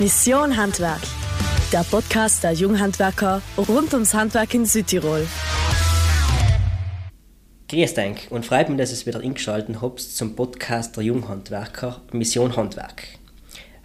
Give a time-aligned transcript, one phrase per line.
[0.00, 1.00] Mission Handwerk,
[1.72, 5.26] der Podcast der Junghandwerker rund ums Handwerk in Südtirol.
[7.68, 12.54] Grüß dich und freut mich, dass ihr wieder eingeschaltet habt zum Podcast der Junghandwerker Mission
[12.54, 13.02] Handwerk.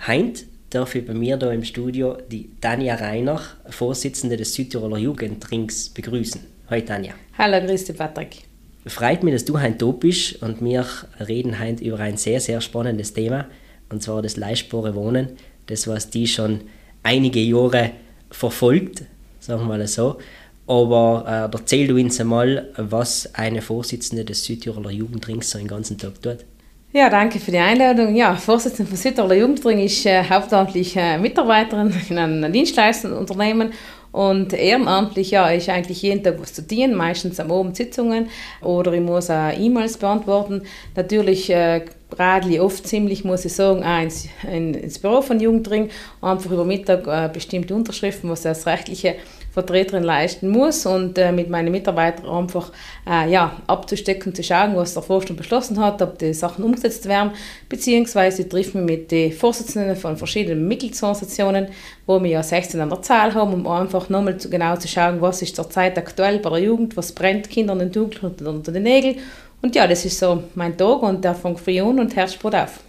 [0.06, 3.42] Heint darf ich bei mir hier im Studio die Tanja Reiner,
[3.72, 6.42] Vorsitzende des Südtiroler Jugendrings, begrüßen.
[6.70, 7.14] Hallo Tanja.
[7.40, 8.44] Hallo, grüß dich Patrick.
[8.86, 10.86] Freut mich, dass du heute da bist und wir
[11.28, 13.48] reden heute über ein sehr, sehr spannendes Thema,
[13.90, 16.62] und zwar das leistbare Wohnen das was die schon
[17.04, 17.92] einige Jahre
[18.30, 19.04] verfolgt,
[19.40, 20.18] sagen wir mal so.
[20.66, 25.98] Aber äh, erzähl du uns einmal, was eine Vorsitzende des Südtiroler Jugendrings so den ganzen
[25.98, 26.46] Tag tut.
[26.94, 28.16] Ja, danke für die Einladung.
[28.16, 33.74] Ja, Vorsitzende von Südtiroler Jugendring ist äh, hauptamtlich äh, Mitarbeiterin in einem Dienstleistungsunternehmen
[34.14, 38.30] und ehrenamtlich, ja, ist eigentlich jeden Tag was zu tun, meistens am Abend Sitzungen
[38.62, 40.62] oder ich muss auch E-Mails beantworten.
[40.96, 41.84] Natürlich äh,
[42.18, 45.90] radle ich oft ziemlich, muss ich sagen, auch ins, ins Büro von Jugendring,
[46.22, 49.16] einfach über Mittag äh, bestimmte Unterschriften, was das rechtliche
[49.54, 52.72] Vertreterin leisten muss und äh, mit meinen Mitarbeitern einfach
[53.08, 57.32] äh, ja, abzustecken, zu schauen, was der Vorstand beschlossen hat, ob die Sachen umgesetzt werden,
[57.70, 61.68] beziehungsweise trifft mich mit den Vorsitzenden von verschiedenen Mitgliedsorganisationen,
[62.08, 65.44] wo wir ja 16 an der Zahl haben, um einfach nochmal genau zu schauen, was
[65.44, 69.18] ist zurzeit aktuell bei der Jugend, was brennt Kindern und unter den Nägeln.
[69.64, 72.82] Und ja, das ist so mein Tag und der fängt früh an und Herzsport auf.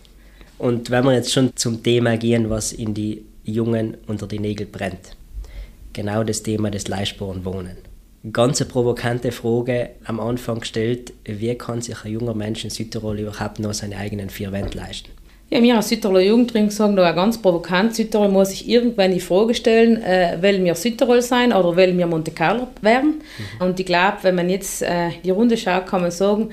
[0.58, 4.66] Und wenn wir jetzt schon zum Thema gehen, was in die Jungen unter die Nägel
[4.66, 5.16] brennt
[5.94, 7.78] genau das Thema des leistbaren Wohnen.
[8.32, 13.20] Ganz eine provokante Frage am Anfang gestellt, wie kann sich ein junger Mensch in Südtirol
[13.20, 15.10] überhaupt noch seine eigenen vier Wände leisten?
[15.50, 19.54] Ja, wir als Südtiroler Jugendring sagen da ganz provokant, Südtirol muss sich irgendwann die Frage
[19.54, 23.22] stellen, äh, wollen wir Südtirol sein oder wollen wir Monte Carlo werden?
[23.60, 23.66] Mhm.
[23.66, 26.48] Und ich glaube, wenn man jetzt äh, die Runde schaut, kann man sagen,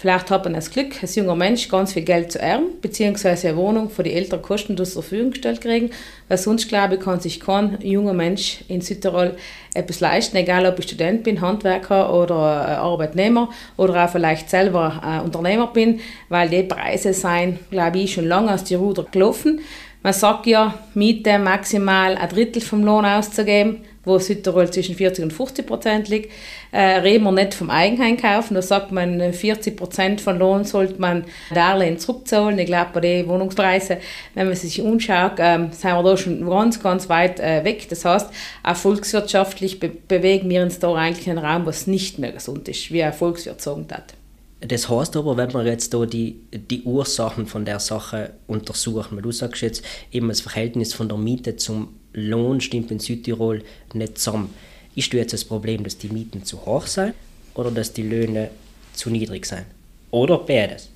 [0.00, 3.56] Vielleicht hat man das Glück, als junger Mensch ganz viel Geld zu erben, beziehungsweise eine
[3.56, 5.90] Wohnung für die Eltern kostenlos zur Verfügung gestellt kriegen,
[6.28, 9.34] weil sonst, glaube ich, kann sich kein junger Mensch in Südtirol
[9.74, 15.02] etwas leisten, egal ob ich Student bin, Handwerker oder äh, Arbeitnehmer oder auch vielleicht selber
[15.04, 15.98] äh, Unternehmer bin,
[16.28, 19.62] weil die Preise seien, glaube ich, schon lange aus die Ruder gelaufen.
[20.04, 25.32] Man sagt ja, Miete maximal ein Drittel vom Lohn auszugeben wo Südtirol zwischen 40 und
[25.32, 26.32] 50 Prozent liegt.
[26.72, 31.00] Äh, reden wir nicht vom Eigenheim kaufen, da sagt man, 40 Prozent von Lohn sollte
[31.00, 31.24] man
[31.54, 32.58] Darlehen zurückzahlen.
[32.58, 33.98] Ich glaube, bei den Wohnungspreisen,
[34.34, 37.88] wenn man sich anschaut, äh, sind wir da schon ganz, ganz weit äh, weg.
[37.88, 38.30] Das heißt,
[38.64, 42.90] auch volkswirtschaftlich be bewegen wir uns da eigentlich einen Raum, was nicht mehr gesund ist,
[42.90, 44.14] wie ein Volkswirt sagen hat.
[44.60, 49.22] Das heißt aber, wenn wir jetzt da die, die Ursachen von der Sache untersuchen, weil
[49.22, 53.62] du sagst jetzt eben das Verhältnis von der Miete zum Lohn stimmt in Südtirol
[53.94, 54.54] nicht zusammen.
[54.94, 57.14] Ist jetzt das Problem, dass die Mieten zu hoch sind
[57.54, 58.50] oder dass die Löhne
[58.92, 59.64] zu niedrig sind?
[60.10, 60.88] Oder beides?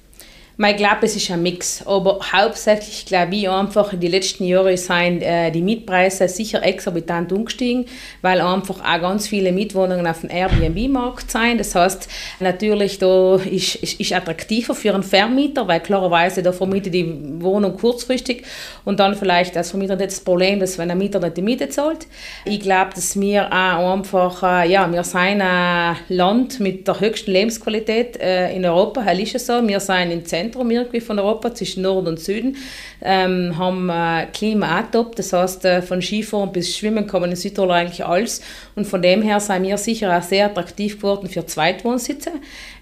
[0.65, 1.85] Ich glaube, es ist ein Mix.
[1.87, 7.33] Aber hauptsächlich glaube ich einfach, in den letzten Jahren sind äh, die Mietpreise sicher exorbitant
[7.33, 7.87] umgestiegen,
[8.21, 11.59] weil einfach auch ganz viele Mietwohnungen auf dem Airbnb-Markt sind.
[11.59, 12.09] Das heißt,
[12.39, 17.13] natürlich da ist, ist, ist attraktiver für einen Vermieter, weil klarerweise da vermietet die
[17.43, 18.45] Wohnung kurzfristig
[18.85, 21.69] und dann vielleicht als Vermieter nicht das Problem, dass wenn der Mieter nicht die Miete
[21.71, 22.07] zahlt.
[22.45, 27.33] Ich glaube, dass wir auch einfach, äh, ja, wir sind ein Land mit der höchsten
[27.33, 29.67] Lebensqualität äh, in Europa, das ist es so.
[29.67, 32.57] Wir sind im Zentrum Zentrum irgendwie von Europa, zwischen Norden und Süden,
[33.01, 35.17] ähm, haben äh, Klima auch top.
[35.17, 38.43] Das heißt, äh, von Skifahren bis Schwimmen kann man in Südtirol eigentlich alles.
[38.77, 42.33] Und von dem her sind wir sicher auch sehr attraktiv geworden für Zweitwohnsitze.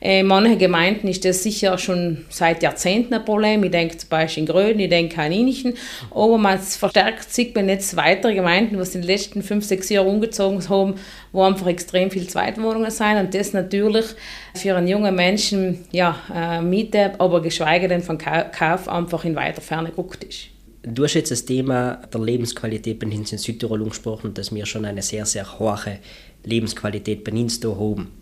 [0.03, 3.63] In manchen Gemeinden ist das sicher schon seit Jahrzehnten ein Problem.
[3.65, 5.75] Ich denke zum Beispiel in Gröden, ich denke an Inichen.
[6.11, 10.07] Aber man verstärkt sieht man jetzt weitere Gemeinden, was in den letzten fünf, sechs Jahren
[10.07, 10.95] umgezogen haben,
[11.33, 13.19] wo einfach extrem viele Zweitwohnungen sind.
[13.19, 14.07] Und das natürlich
[14.55, 19.61] für einen jungen Menschen, ja, äh, Miete, aber geschweige denn von Kauf einfach in weiter
[19.61, 20.47] Ferne gerückt ist.
[20.83, 24.87] Du hast jetzt das Thema der Lebensqualität bei uns in Südtirol angesprochen, dass wir schon
[24.87, 25.99] eine sehr, sehr hohe
[26.43, 28.20] Lebensqualität bei uns da haben.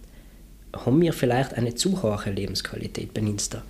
[0.84, 3.62] Haben wir vielleicht eine zu hohe Lebensqualität bei uns da?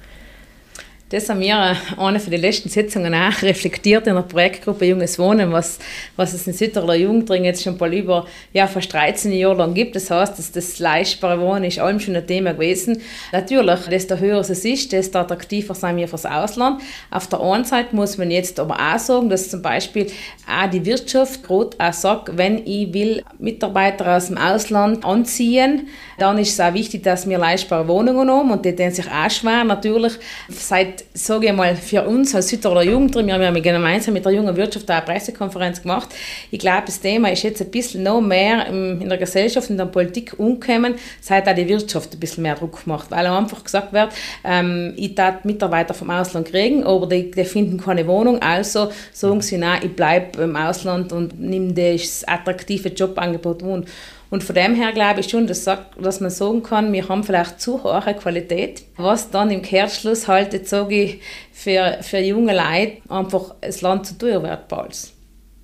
[1.11, 5.19] Das haben wir äh, eine von den letzten Sitzungen auch reflektiert in der Projektgruppe Junges
[5.19, 5.79] Wohnen, was,
[6.17, 9.97] was es in Südtiroler Jugendring jetzt schon bald über ja, fast 13 Jahre lang gibt.
[9.97, 13.01] Das heißt, dass das leistbare Wohnen ist allem schon ein Thema gewesen.
[13.33, 16.83] Natürlich, desto höher es ist, desto attraktiver sind wir fürs Ausland.
[17.11, 20.09] Auf der einen Seite muss man jetzt aber auch sagen, dass zum Beispiel
[20.47, 25.89] auch die Wirtschaft gerade auch sagt, wenn ich will Mitarbeiter aus dem Ausland anziehen,
[26.19, 29.31] dann ist es auch wichtig, dass wir leistbare Wohnungen haben und die tun sich auch
[29.31, 29.65] schwer.
[29.65, 30.13] Natürlich,
[30.49, 34.33] seit sage ich mal, für uns als Südtiroler Jugendring, wir haben ja gemeinsam mit der
[34.33, 36.09] jungen Wirtschaft eine Pressekonferenz gemacht.
[36.51, 39.87] Ich glaube, das Thema ist jetzt ein bisschen noch mehr in der Gesellschaft, in der
[39.87, 44.13] Politik umgekommen, seit auch die Wirtschaft ein bisschen mehr Druck macht, weil einfach gesagt wird,
[44.45, 49.41] ähm, ich darf Mitarbeiter vom Ausland kriegen, aber die, die finden keine Wohnung, also sagen
[49.41, 53.87] sie, nein, ich bleibe im Ausland und nehme das attraktive Jobangebot an.
[54.31, 57.61] Und von dem her glaube ich schon, dass, dass man sagen kann, wir haben vielleicht
[57.61, 61.21] zu hohe Qualität, was dann im Kehrschluss halt, jetzt sage ich,
[61.53, 64.97] für, für junge Leute einfach das Land zu teuer wird bald.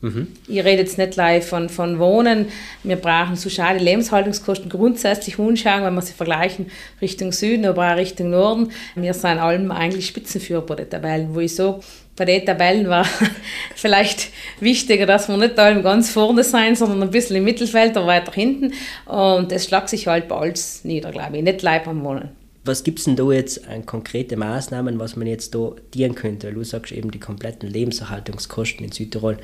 [0.05, 0.29] Mhm.
[0.47, 2.49] Ich rede jetzt nicht live von, von Wohnen.
[2.83, 6.67] Wir brauchen so schade Lebenshaltungskosten grundsätzlich anschauen, wenn wir sie vergleichen
[7.01, 8.71] Richtung Süden, aber auch Richtung Norden.
[8.97, 11.81] Wir sind allem eigentlich Spitzenführer bei den Tabellen, wo ich sage,
[12.17, 13.07] bei den Tabellen war
[13.75, 14.31] vielleicht
[14.61, 18.33] wichtiger, dass wir nicht allem ganz vorne sein, sondern ein bisschen im Mittelfeld oder weiter
[18.33, 18.73] hinten.
[19.07, 21.43] Und das schlagt sich halt bald nieder, glaube ich.
[21.43, 22.31] Nicht live am Wohnen.
[22.65, 26.51] Was gibt es denn da jetzt an konkrete Maßnahmen, was man jetzt da dienen könnte?
[26.53, 29.37] du sagst eben, die kompletten Lebenserhaltungskosten in Südtirol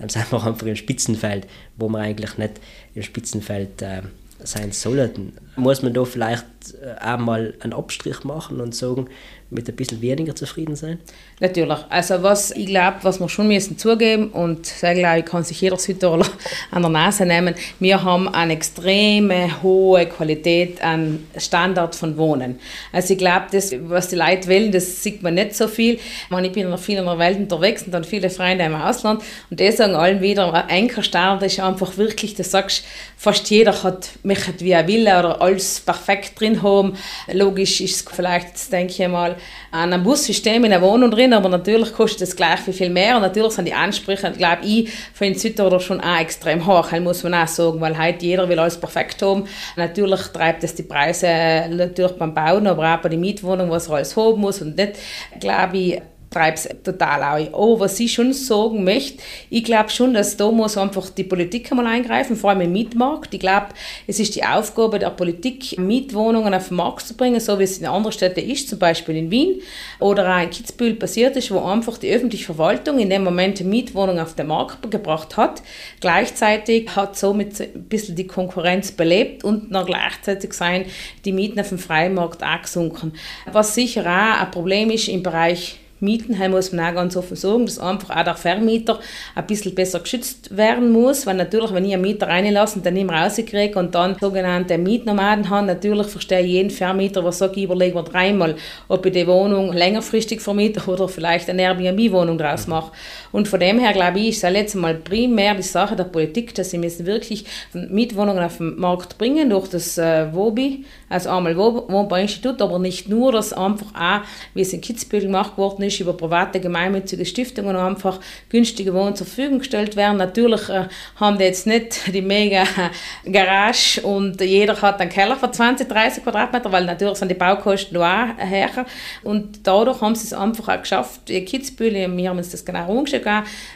[0.00, 1.46] ähm, sind wir einfach im Spitzenfeld,
[1.76, 2.54] wo man eigentlich nicht
[2.94, 4.02] im Spitzenfeld äh,
[4.42, 5.34] sein sollten.
[5.56, 6.44] Muss man da vielleicht
[6.82, 9.08] äh, auch mal einen Abstrich machen und sagen,
[9.52, 10.98] mit ein bisschen weniger zufrieden sein?
[11.40, 11.78] Natürlich.
[11.88, 15.60] Also was ich glaube, was wir schon müssen zugeben und sehr glaube ich, kann sich
[15.60, 16.26] jeder Südtiroler
[16.70, 22.58] an der Nase nehmen, wir haben eine extreme hohe Qualität an Standard von Wohnen.
[22.92, 25.94] Also ich glaube, das, was die Leute wollen, das sieht man nicht so viel.
[25.94, 28.74] Ich, meine, ich bin noch viel in der Welt unterwegs und dann viele Freunde im
[28.74, 32.84] Ausland und die sagen allen wieder, ein Ankerstandard ist einfach wirklich, du sagst,
[33.16, 36.96] fast jeder hat mich wie er will oder alles perfekt drin haben.
[37.32, 39.36] Logisch ist es vielleicht, denke ich mal,
[39.70, 43.22] an einem Bussystem in einer Wohnung drin, aber natürlich kostet es gleich viel mehr und
[43.22, 47.34] natürlich sind die Ansprüche, glaube ich, für den Südtiroler schon auch extrem hoch, muss man
[47.34, 49.44] auch sagen, weil heute jeder will alles perfekt haben.
[49.76, 51.26] Natürlich treibt es die Preise
[51.70, 54.92] natürlich beim Bauen, aber auch bei den Mietwohnungen, was er alles haben muss und nicht,
[55.40, 57.52] glaube ich, treibe es total auch.
[57.52, 61.70] Oh, was ich schon sagen möchte, ich glaube schon, dass da muss einfach die Politik
[61.70, 63.34] einmal eingreifen, vor allem im Mietmarkt.
[63.34, 63.68] Ich glaube,
[64.06, 67.78] es ist die Aufgabe der Politik, Mietwohnungen auf den Markt zu bringen, so wie es
[67.78, 69.60] in anderen Städten ist, zum Beispiel in Wien
[70.00, 74.22] oder auch in Kitzbühel passiert ist, wo einfach die öffentliche Verwaltung in dem Moment Mietwohnungen
[74.22, 75.62] auf den Markt gebracht hat.
[76.00, 80.86] Gleichzeitig hat somit ein bisschen die Konkurrenz belebt und noch gleichzeitig seien
[81.24, 83.12] die Mieten auf dem freien Markt auch gesunken.
[83.50, 87.36] Was sicher auch ein Problem ist im Bereich Mieten haben, muss man auch ganz offen
[87.36, 89.00] sagen, dass einfach auch der Vermieter
[89.34, 92.94] ein bisschen besser geschützt werden muss, weil natürlich, wenn ich einen Mieter reinlasse und dann
[92.94, 97.56] nicht mehr rauskriege und dann sogenannte Mietnomaden habe, natürlich verstehe ich jeden Vermieter, der sagt,
[97.56, 98.56] ich überlege mir dreimal,
[98.88, 102.92] ob ich die Wohnung längerfristig vermiete oder vielleicht eine Airbnb-Wohnung draus mache.
[103.30, 106.54] Und von dem her, glaube ich, ist es jetzt mal primär die Sache der Politik,
[106.54, 111.56] dass sie müssen wirklich Mietwohnungen auf den Markt bringen durch das äh, WOBI, also einmal
[111.56, 116.00] Wohnbauinstitut, aber nicht nur, dass einfach auch, wie es in Kitzbühel gemacht worden ist, ist,
[116.00, 120.16] über private gemeinnützige Stiftungen einfach günstige Wohnungen zur Verfügung gestellt werden.
[120.16, 122.64] Natürlich äh, haben die jetzt nicht die mega
[123.30, 127.96] Garage und jeder hat einen Keller von 20, 30 Quadratmeter, weil natürlich sind die Baukosten
[127.96, 128.86] auch höher.
[129.22, 132.90] Und dadurch haben sie es einfach auch geschafft, die Kitzbühel, wir haben uns das genau
[132.90, 133.22] umgeschaut,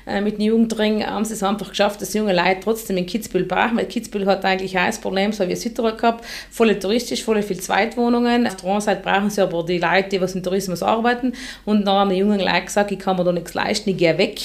[0.07, 3.45] äh, mit dem Jugendring, haben sie es einfach geschafft, dass junge Leute trotzdem in Kitzbühel
[3.45, 7.43] brauchen, weil Kitzbühel hat eigentlich auch das Problem, so wie Südtirol gehabt, voll touristisch, voll
[7.43, 8.47] viel Zweitwohnungen.
[8.47, 11.33] Auf der anderen Seite brauchen sie aber die Leute, die was im Tourismus arbeiten
[11.65, 14.17] und dann haben die jungen Leute gesagt, ich kann mir da nichts leisten, ich gehe
[14.19, 14.41] weg.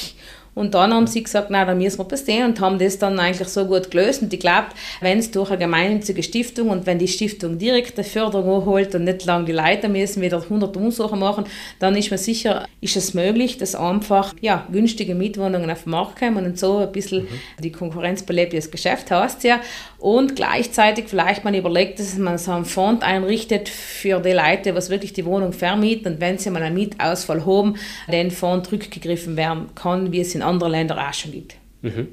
[0.53, 3.48] Und dann haben sie gesagt, na, dann müssen wir passieren und haben das dann eigentlich
[3.48, 4.21] so gut gelöst.
[4.21, 4.68] Und ich glaube,
[5.00, 9.06] wenn es durch eine gemeinnützige Stiftung und wenn die Stiftung direkt eine Förderung holt und
[9.06, 11.46] nicht lange die Leiter müssen wieder 100 Umsuchen machen,
[11.79, 16.20] dann ist man sicher, ist es möglich, dass einfach ja, günstige Mietwohnungen auf den Markt
[16.20, 17.27] kommen und so ein bisschen mhm.
[17.63, 19.62] die Konkurrenz belebt, das Geschäft heißt ja.
[20.00, 24.89] Und gleichzeitig vielleicht man überlegt, dass man so einen Fonds einrichtet für die Leute, was
[24.89, 27.75] wirklich die Wohnung vermieten und wenn sie mal einen Mietausfall haben,
[28.12, 31.55] den Fonds zurückgegriffen werden kann, wie es in in anderen Ländern auch schon gibt.
[31.81, 32.07] Mhm.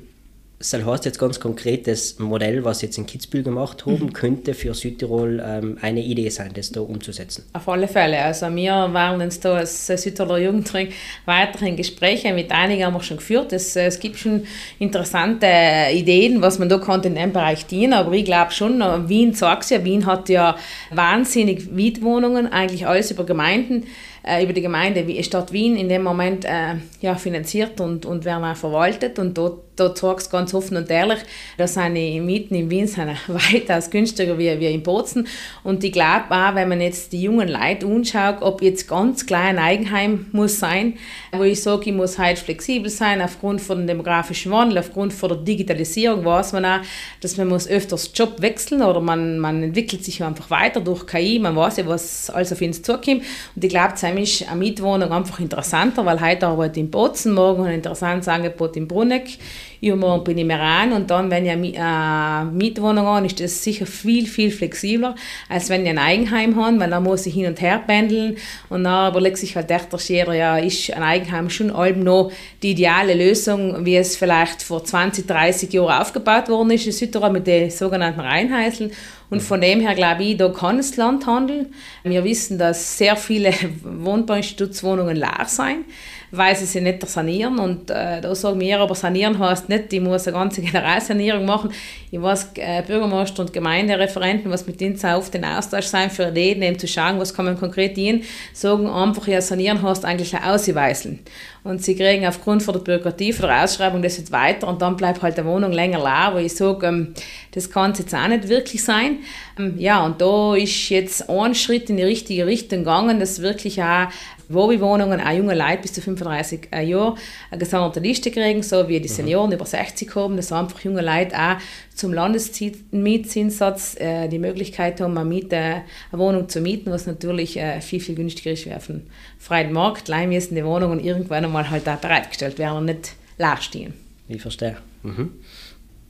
[0.60, 4.12] Das heißt jetzt ganz konkret, das Modell, was jetzt in Kitzbühel gemacht haben, mhm.
[4.12, 7.44] könnte für Südtirol ähm, eine Idee sein, das da umzusetzen.
[7.52, 8.20] Auf alle Fälle.
[8.20, 10.88] Also wir waren uns da als Südtiroler Jugendring
[11.26, 13.52] weiterhin Gespräche mit einigen haben wir schon geführt.
[13.52, 14.48] Es, es gibt schon
[14.80, 15.46] interessante
[15.92, 17.92] Ideen, was man da kann in dem Bereich dienen.
[17.92, 20.56] Aber ich glaube schon, Wien sagt es ja, Wien hat ja
[20.90, 23.84] wahnsinnig Mietwohnungen, eigentlich alles über Gemeinden
[24.28, 28.44] äh, über die Gemeinde Stadt Wien in dem Moment äh, ja, finanziert und, und werden
[28.44, 29.18] auch verwaltet.
[29.18, 31.18] Und dort, dort sage ich ganz offen und ehrlich,
[31.56, 35.26] dass seine Mieten in Wien sind weitaus günstiger wie, wie in Bozen.
[35.64, 39.58] Und ich glaube auch, wenn man jetzt die jungen Leute anschaut, ob jetzt ganz klein
[39.58, 40.94] Eigenheim muss sein,
[41.32, 45.30] wo ich sage, ich muss halt flexibel sein aufgrund von dem demografischen Wandel, aufgrund von
[45.30, 46.80] der Digitalisierung, weiß man auch,
[47.20, 51.38] dass man muss öfters Job wechseln oder man, man entwickelt sich einfach weiter durch KI,
[51.38, 53.22] man weiß ja, was alles auf uns zukommt.
[53.54, 57.64] Und ich glaube, ist eine Mietwohnung einfach interessanter, weil heute arbeite ich in Bozen, morgen
[57.64, 59.38] ein interessantes Angebot in Bruneck,
[59.80, 63.86] übermorgen bin ich im Iran und dann, wenn ich eine Mietwohnung habe, ist das sicher
[63.86, 65.14] viel, viel flexibler,
[65.48, 68.36] als wenn ich ein Eigenheim habe, weil dann muss ich hin und her pendeln
[68.68, 72.32] und dann überlegt sich halt echt jeder, ja, ist ein Eigenheim schon allem noch
[72.62, 77.30] die ideale Lösung, wie es vielleicht vor 20, 30 Jahren aufgebaut worden ist in Südtirol
[77.30, 78.92] mit den sogenannten Reinheiseln
[79.30, 81.74] und von dem her glaube ich, da kann es Land handeln.
[82.02, 85.84] Wir wissen, dass sehr viele Wohnbauinstitutswohnungen leer sind
[86.30, 87.58] weil sie sich nicht sanieren.
[87.58, 91.70] Und äh, da sagen wir, aber sanieren heißt nicht, ich muss eine ganze Generalsanierung machen.
[92.10, 96.62] Ich weiß, äh, Bürgermeister und Gemeindereferenten, was mit denen auf den Austausch sein für Ideen,
[96.62, 100.44] eben zu schauen, was kann man konkret dienen, sagen einfach, ja, sanieren heißt eigentlich ein
[100.44, 101.20] Ausweiseln.
[101.64, 104.96] Und sie kriegen aufgrund von der Bürokratie, von der Ausschreibung das jetzt weiter und dann
[104.96, 107.14] bleibt halt die Wohnung länger leer, wo ich sage, ähm,
[107.52, 109.18] das kann es jetzt auch nicht wirklich sein.
[109.58, 113.82] Ähm, ja, und da ist jetzt ein Schritt in die richtige Richtung gegangen, dass wirklich
[113.82, 114.08] auch
[114.48, 117.18] Wohnwohnungen, auch junge Leute bis zu 35 Jahren
[117.50, 119.12] eine gesonderte Liste kriegen, so wie die mhm.
[119.12, 119.56] Senioren mhm.
[119.56, 121.56] über 60 haben, dass einfach junge Leute auch
[121.94, 127.80] zum Landesmietzinssatz äh, die Möglichkeit haben, eine, Miete, eine Wohnung zu mieten, was natürlich äh,
[127.80, 129.02] viel, viel günstiger ist wie auf dem
[129.38, 130.08] freien Markt.
[130.08, 133.94] Leider müssen die Wohnungen irgendwann einmal halt auch bereitgestellt werden und nicht leer stehen.
[134.28, 134.76] Ich verstehe.
[135.02, 135.32] Mhm.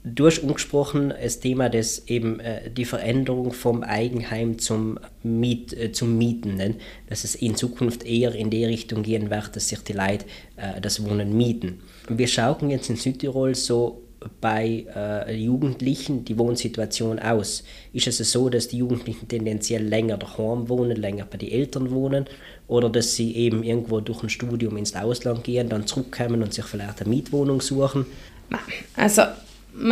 [0.03, 5.91] Du hast angesprochen das Thema des eben äh, die Veränderung vom Eigenheim zum, Miet, äh,
[5.91, 6.75] zum Mieten, ne?
[7.09, 10.25] dass es in Zukunft eher in die Richtung gehen wird, dass sich die Leute
[10.55, 11.81] äh, das Wohnen mieten.
[12.07, 14.03] Wir schauen jetzt in Südtirol so
[14.41, 17.63] bei äh, Jugendlichen die Wohnsituation aus?
[17.93, 22.25] Ist es so, dass die Jugendlichen tendenziell länger daheim wohnen, länger bei den Eltern wohnen
[22.67, 26.65] oder dass sie eben irgendwo durch ein Studium ins Ausland gehen, dann zurückkommen und sich
[26.65, 28.05] vielleicht eine Mietwohnung suchen?
[28.95, 29.23] Also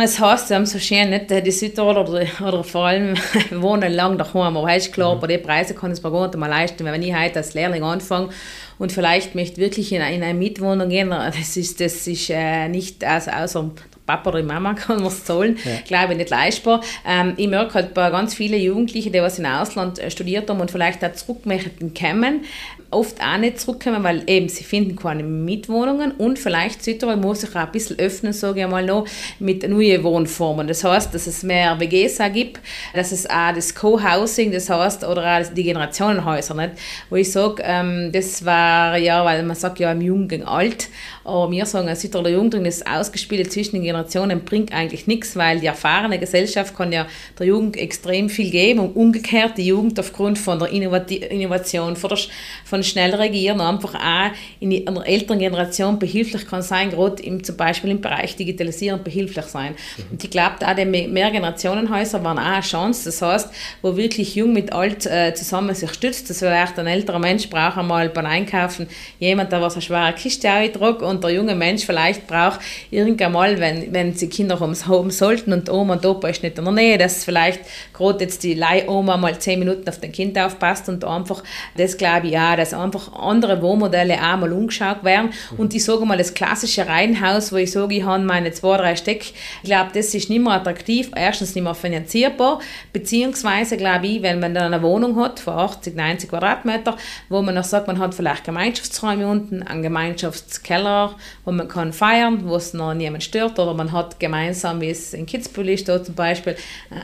[0.00, 3.14] es heißt ja so schön, nicht, die Südtiroler oder, oder vor allem
[3.50, 4.56] wohnen lang daheim.
[4.56, 5.20] Aber ist klar, mhm.
[5.20, 6.84] bei den Preisen kann ich es mir gar nicht mal leisten.
[6.84, 8.30] Wenn ich heute als Lehrling anfange
[8.78, 13.04] und vielleicht möchte wirklich in, in eine Mietwohnung gehen, das ist, das ist äh, nicht,
[13.04, 13.70] also außer
[14.08, 15.72] Papa oder Mama kann was zahlen, ja.
[15.86, 16.80] glaube ich, nicht leistbar.
[17.06, 20.60] Ähm, ich merke halt bei ganz vielen Jugendlichen, die was im Ausland äh, studiert haben
[20.60, 22.44] und vielleicht auch zurück möchten kommen,
[22.90, 27.50] oft auch nicht zurückkommen, weil eben sie finden keine Mietwohnungen und vielleicht Südtirol muss sich
[27.50, 29.06] auch ein bisschen öffnen, sage ich mal noch,
[29.38, 30.66] mit neuen Wohnformen.
[30.66, 32.60] Das heißt, dass es mehr WGs auch gibt,
[32.94, 36.72] dass es auch das Co-Housing, das heißt, oder auch die Generationenhäuser, nicht?
[37.10, 40.88] wo ich sage, ähm, das war ja, weil man sagt ja im Jung gegen Alt,
[41.24, 45.60] aber wir sagen, ein Südtiroler Jugendring, das Ausgespielte zwischen den Generationen bringt eigentlich nichts, weil
[45.60, 47.06] die erfahrene Gesellschaft kann ja
[47.38, 52.18] der Jugend extrem viel geben und umgekehrt die Jugend aufgrund von der Innovation, von, der,
[52.64, 54.30] von schnell reagieren, einfach auch
[54.60, 59.46] in der älteren Generation behilflich kann sein, gerade im, zum Beispiel im Bereich Digitalisierung behilflich
[59.46, 59.72] sein.
[59.96, 60.04] Mhm.
[60.12, 63.50] Und ich glaube, auch die Mehrgenerationenhäuser waren auch eine Chance, das heißt,
[63.82, 67.78] wo wirklich jung mit alt äh, zusammen sich stützt, dass vielleicht ein älterer Mensch braucht
[67.78, 72.26] einmal beim Einkaufen jemand, der was eine schwere Kiste trug und der junge Mensch vielleicht
[72.26, 74.74] braucht irgendwann mal, wenn, wenn sie Kinder haben
[75.10, 77.60] sollten und Oma und Opa ist nicht in der Nähe, dass vielleicht
[77.92, 81.42] gerade jetzt die Leihoma mal zehn Minuten auf dein Kind aufpasst und einfach,
[81.76, 85.30] das glaube ich auch, dass einfach andere Wohnmodelle auch mal umgeschaut werden.
[85.56, 88.96] Und ich sage mal, das klassische Reihenhaus, wo ich sage, ich habe meine zwei, drei
[88.96, 92.60] Stück, ich glaube, das ist nicht mehr attraktiv, erstens nicht mehr finanzierbar,
[92.92, 96.96] beziehungsweise glaube ich, wenn man dann eine Wohnung hat von 80, 90 Quadratmeter,
[97.28, 102.48] wo man noch sagt, man hat vielleicht Gemeinschaftsräume unten, einen Gemeinschaftskeller, wo man kann feiern,
[102.48, 106.14] wo es noch niemand stört, oder man hat gemeinsam, wie es in Kitzbühel ist, zum
[106.14, 106.56] Beispiel,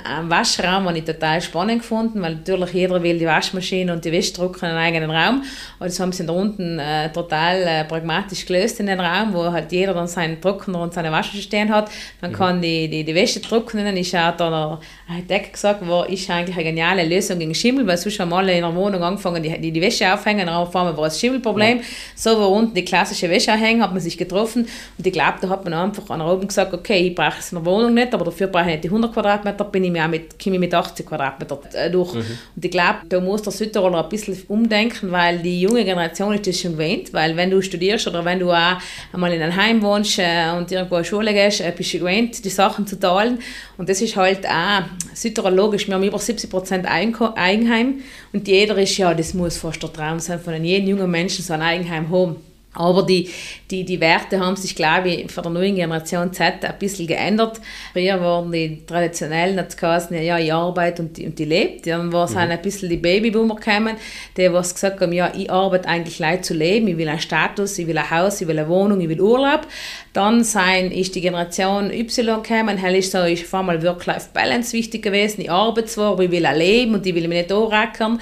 [0.04, 4.12] einen Waschraum, den ich total spannend gefunden, weil natürlich jeder will die Waschmaschine und die
[4.12, 5.42] Wäschedrucker in einen eigenen Raum
[5.78, 9.50] und das haben sie da unten äh, total äh, pragmatisch gelöst in den Raum, wo
[9.50, 11.90] halt jeder dann seinen Trockner und seine Waschmaschine stehen hat.
[12.20, 12.36] Man mhm.
[12.36, 13.96] kann die, die, die Wäsche trocknen.
[13.96, 17.96] Ich habe da der Architekt gesagt, war ist eigentlich eine geniale Lösung gegen Schimmel, weil
[17.96, 20.96] sonst haben alle in der Wohnung angefangen, die, die, die Wäsche aufhängen, und auf einmal
[20.96, 21.78] war das Schimmelproblem.
[21.78, 21.84] Ja.
[22.14, 24.66] So, wo unten die klassische Wäsche hängen, hat man sich getroffen
[24.98, 27.58] und ich glaube, da hat man einfach an oben gesagt, okay, ich brauche es in
[27.58, 30.08] der Wohnung nicht, aber dafür brauche ich nicht die 100 Quadratmeter, bin ich mir auch
[30.08, 32.14] mit, komme ich mit 80 Quadratmeter durch.
[32.14, 32.38] Mhm.
[32.56, 36.46] Und ich glaube, da muss der Südtiroler ein bisschen umdenken, weil die junge Generation ist
[36.46, 38.78] das schon gewöhnt, weil wenn du studierst oder wenn du auch
[39.12, 42.44] einmal in einem Heim wohnst äh, und irgendwo in Schule gehst, äh, bist du gewöhnt,
[42.44, 43.38] die Sachen zu teilen.
[43.78, 44.82] Und das ist halt auch
[45.14, 45.86] Südtirol logisch.
[45.86, 48.00] Wir haben über 70 Prozent Eigenheim
[48.32, 51.52] und jeder ist ja, das muss fast der Traum sein, von jedem jungen Menschen so
[51.52, 52.53] ein Eigenheim haben.
[52.74, 53.30] Aber die,
[53.70, 57.60] die, die Werte haben sich, glaube ich, von der neuen Generation Z ein bisschen geändert.
[57.92, 61.86] Früher waren die traditionellen, hat es ja, ich arbeite und die, und die lebt.
[61.86, 62.38] Dann war es mhm.
[62.38, 63.96] ein bisschen die Babyboomer gekommen,
[64.36, 67.78] die was gesagt haben, ja, ich arbeite eigentlich leid zu leben, ich will einen Status,
[67.78, 69.66] ich will ein Haus, ich will eine Wohnung, ich will Urlaub.
[70.12, 75.02] Dann sein, ist die Generation Y gekommen, hell ist so, ist auf einmal Work-Life-Balance wichtig
[75.02, 78.20] gewesen, ich arbeite zwar, aber ich will auch leben und ich will mich nicht anreckern.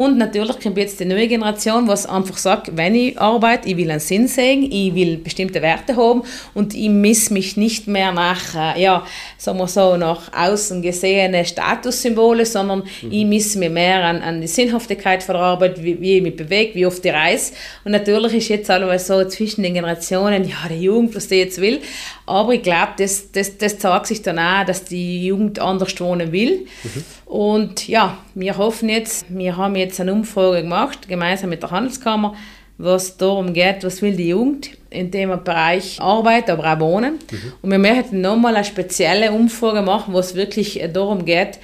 [0.00, 3.90] Und natürlich kommt jetzt die neue Generation, was einfach sagt, wenn ich arbeite, ich will
[3.90, 6.22] einen Sinn sehen, ich will bestimmte Werte haben
[6.54, 9.04] und ich miss mich nicht mehr nach, äh, ja,
[9.36, 13.12] sagen wir so, nach außen gesehene Statussymbole, sondern mhm.
[13.12, 16.34] ich miss mich mehr an, an die Sinnhaftigkeit von der Arbeit, wie, wie ich mich
[16.34, 17.52] bewege, wie oft ich reise.
[17.84, 21.60] Und natürlich ist jetzt alles so zwischen den Generationen, ja, die Jugend, was die jetzt
[21.60, 21.78] will,
[22.24, 26.30] aber ich glaube, das, das, das zeigt sich dann auch, dass die Jugend anders wohnen
[26.30, 26.66] will.
[26.84, 27.04] Mhm.
[27.26, 32.34] Und ja, wir hoffen jetzt, wir haben jetzt eine Umfrage gemacht, gemeinsam mit der Handelskammer,
[32.78, 37.14] was darum geht, was will die Jugend in dem Bereich Arbeit, aber auch Wohnen.
[37.14, 37.52] Mhm.
[37.62, 41.58] Und wir möchten nochmal eine spezielle Umfrage machen, wo es wirklich darum geht,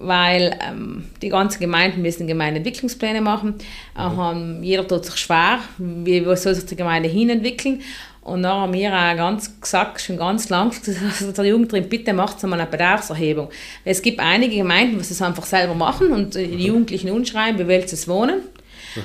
[0.00, 3.54] weil ähm, die ganzen Gemeinden müssen Gemeindeentwicklungspläne machen.
[3.96, 4.62] Mhm.
[4.62, 7.82] jeder tut sich schwer, wie soll sich die Gemeinde hinentwickeln.
[8.28, 10.72] Und dann haben wir auch ganz gesagt, schon ganz lang
[11.04, 13.48] also der Jugend drin, bitte macht mal eine Bedarfserhebung.
[13.84, 16.58] Es gibt einige Gemeinden, die es einfach selber machen und die mhm.
[16.58, 18.42] Jugendlichen unschreiben, wie wollt sie wohnen.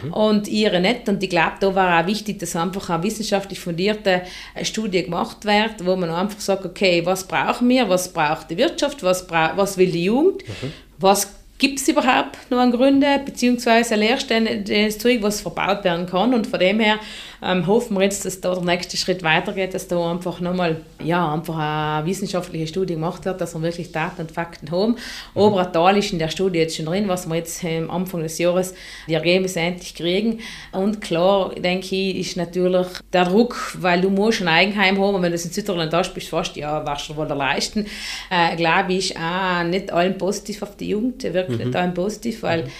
[0.03, 0.13] Mhm.
[0.13, 1.07] Und ihre nicht.
[1.09, 4.23] Und ich glaube, da war auch wichtig, dass einfach eine wissenschaftlich fundierte
[4.63, 9.03] Studie gemacht wird, wo man einfach sagt, okay, was brauchen wir, was braucht die Wirtschaft,
[9.03, 10.73] was, was will die Jugend, mhm.
[10.97, 11.27] was
[11.63, 16.33] gibt es überhaupt noch an Gründe, beziehungsweise Leerstände, das Zeug, was verbaut werden kann.
[16.33, 16.99] Und von dem her
[17.43, 21.33] ähm, hoffen wir jetzt, dass da der nächste Schritt weitergeht, dass da einfach nochmal ja,
[21.33, 24.95] einfach eine wissenschaftliche Studie gemacht wird, dass wir wirklich Daten und Fakten haben.
[25.35, 25.41] Mhm.
[25.41, 28.73] Obertal ist in der Studie jetzt schon drin, was wir jetzt am Anfang des Jahres
[29.07, 30.39] die Ergebnisse endlich kriegen.
[30.71, 35.21] Und klar, denke ich, ist natürlich der Druck, weil du musst ein Eigenheim haben, und
[35.21, 37.85] wenn du in Südtirol da bist, fast, ja, was du wohl leisten,
[38.29, 41.65] äh, glaube ich, auch nicht allen positiv auf die Jugend, wirklich mhm.
[41.65, 42.71] nicht allen positiv, weil mhm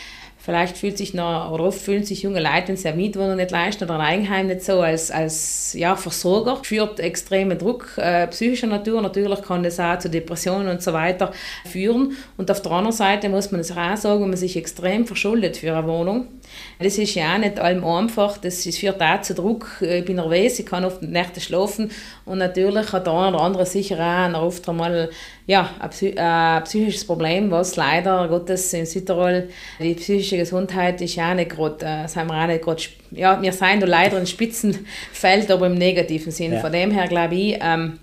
[0.44, 3.52] Vielleicht fühlt sich noch, oder oft fühlen sich junge Leute, wenn sie eine Mietwohnung nicht
[3.52, 8.68] leisten oder ein Eigenheim nicht so als, als ja, Versorger, führt extremen Druck äh, psychischer
[8.68, 9.02] Natur.
[9.02, 11.32] Natürlich kann das auch zu Depressionen und so weiter
[11.66, 12.18] führen.
[12.36, 15.56] Und auf der anderen Seite muss man es auch sagen, wenn man sich extrem verschuldet
[15.56, 16.28] für eine Wohnung,
[16.80, 19.68] das ist ja auch nicht allem einfach, das führt auch zu Druck.
[19.82, 21.92] Ich bin nervös, ich kann oft Nächte schlafen
[22.26, 24.00] und natürlich hat der eine oder andere sicher
[24.34, 25.10] auch oft einmal
[25.46, 31.32] ja, ein, ein psychisches Problem, was leider Gottes in Südtirol, die psychische Gesundheit ist ja
[31.32, 34.28] auch nicht gerade, äh, sind wir auch nicht grad, ja, wir sind da leider ein
[34.28, 36.54] Spitzenfeld, aber im negativen Sinn.
[36.54, 36.60] Ja.
[36.60, 38.00] Von dem her glaube ich, ähm,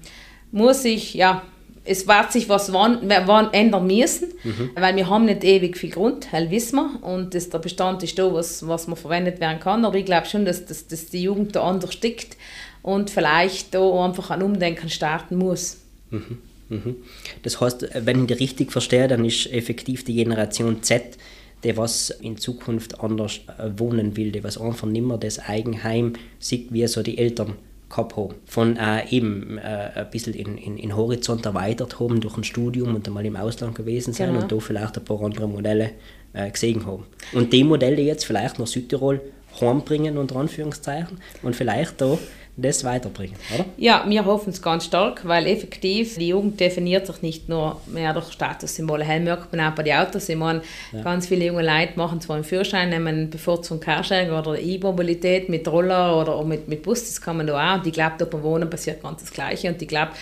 [0.52, 1.42] muss ich, ja,
[1.90, 4.70] es wird sich was wann, wann ändern müssen, mhm.
[4.76, 8.16] weil wir haben nicht ewig viel Grund, das wissen wir, und das, der Bestand ist
[8.16, 11.22] da, was, was man verwendet werden kann, aber ich glaube schon, dass, dass, dass die
[11.22, 12.36] Jugend da anders stickt
[12.82, 15.78] und vielleicht da einfach ein Umdenken starten muss.
[16.10, 16.38] Mhm.
[16.68, 16.96] Mhm.
[17.42, 21.18] Das heißt, wenn ich die richtig verstehe, dann ist effektiv die Generation Z,
[21.64, 26.12] die was in Zukunft anders äh, wohnen will, die was einfach nicht mehr das Eigenheim
[26.38, 27.54] sieht, wie so die Eltern
[27.90, 28.34] gehabt haben.
[28.46, 32.94] Von äh, eben äh, ein bisschen in, in, in Horizont erweitert haben durch ein Studium
[32.94, 34.42] und einmal im Ausland gewesen sein genau.
[34.42, 35.90] und da vielleicht ein paar andere Modelle
[36.32, 37.04] äh, gesehen haben.
[37.32, 39.20] Und die Modelle jetzt vielleicht nach Südtirol
[39.60, 42.16] heimbringen, unter Anführungszeichen, und vielleicht da
[42.62, 43.64] das weiterbringen, oder?
[43.76, 48.12] Ja, wir hoffen es ganz stark, weil effektiv die Jugend definiert sich nicht nur mehr
[48.12, 49.04] durch Statussymbole.
[49.04, 50.28] Hell merkt man auch bei den Autos.
[50.28, 51.02] Ich meine, ja.
[51.02, 56.20] ganz viele junge Leute machen zwar einen Führerschein, nehmen bevorzugt Carsharing oder E-Mobilität mit Roller
[56.20, 57.78] oder mit, mit Bus, das kann man da auch.
[57.78, 59.68] Und ich glaube, da beim Wohnen passiert ganz das Gleiche.
[59.68, 60.12] Und ich glaube,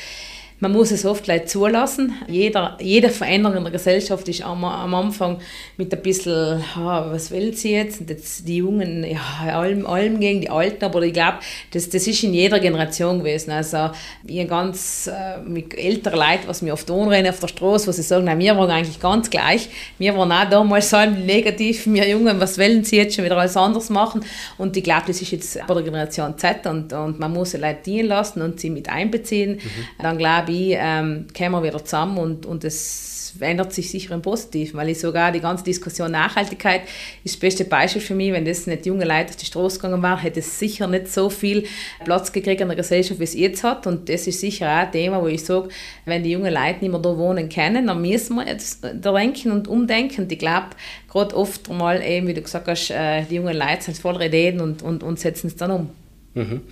[0.60, 2.14] man muss es oft gleich zulassen.
[2.26, 5.38] Jeder, jede Veränderung in der Gesellschaft ist am, am Anfang
[5.76, 8.00] mit ein bisschen, ha, was will sie jetzt?
[8.00, 9.20] Und jetzt die Jungen, ja,
[9.56, 11.38] allem, allem gegen die Alten, aber ich glaube,
[11.72, 13.52] das, das ist in jeder Generation gewesen.
[13.52, 13.90] Also,
[14.26, 18.02] ich ganz äh, mit älteren Leuten, was mir oft anrennen auf der Straße, wo sie
[18.02, 19.68] sagen, nein, wir waren eigentlich ganz gleich.
[19.98, 23.56] Wir waren auch damals so negativ, wir Jungen, was wollen sie jetzt schon wieder alles
[23.56, 24.24] anders machen?
[24.56, 27.58] Und ich glaube, das ist jetzt bei der Generation Z und, und man muss sie
[27.58, 29.56] Leute dienen lassen und sie mit einbeziehen.
[29.56, 30.02] Mhm.
[30.02, 34.22] Dann glaube wie ähm, kommen wir wieder zusammen und, und es ändert sich sicher im
[34.22, 36.82] Positiven, weil ich sogar die ganze Diskussion Nachhaltigkeit
[37.24, 40.02] ist das beste Beispiel für mich, wenn das nicht junge Leute auf die Straße gegangen
[40.02, 41.64] waren, hätte es sicher nicht so viel
[42.04, 44.92] Platz gekriegt in der Gesellschaft, wie es jetzt hat und das ist sicher auch ein
[44.92, 45.68] Thema, wo ich sage,
[46.04, 49.52] wenn die jungen Leute nicht mehr da wohnen können, dann müssen wir jetzt da denken
[49.52, 50.68] und umdenken und ich glaube,
[51.08, 54.60] gerade oft mal eben, wie du gesagt hast, äh, die jungen Leute sind voller Ideen
[54.60, 55.90] und, und, und setzen es dann um.
[56.34, 56.62] Mhm.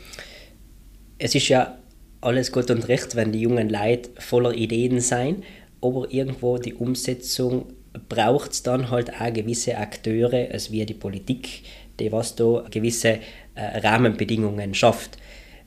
[1.18, 1.76] Es ist ja
[2.26, 5.44] alles gut und recht, wenn die jungen Leute voller Ideen sein,
[5.80, 7.66] aber irgendwo die Umsetzung
[8.08, 11.62] braucht es dann halt auch gewisse Akteure, als wie die Politik,
[12.00, 13.20] die was da gewisse
[13.54, 15.18] äh, Rahmenbedingungen schafft.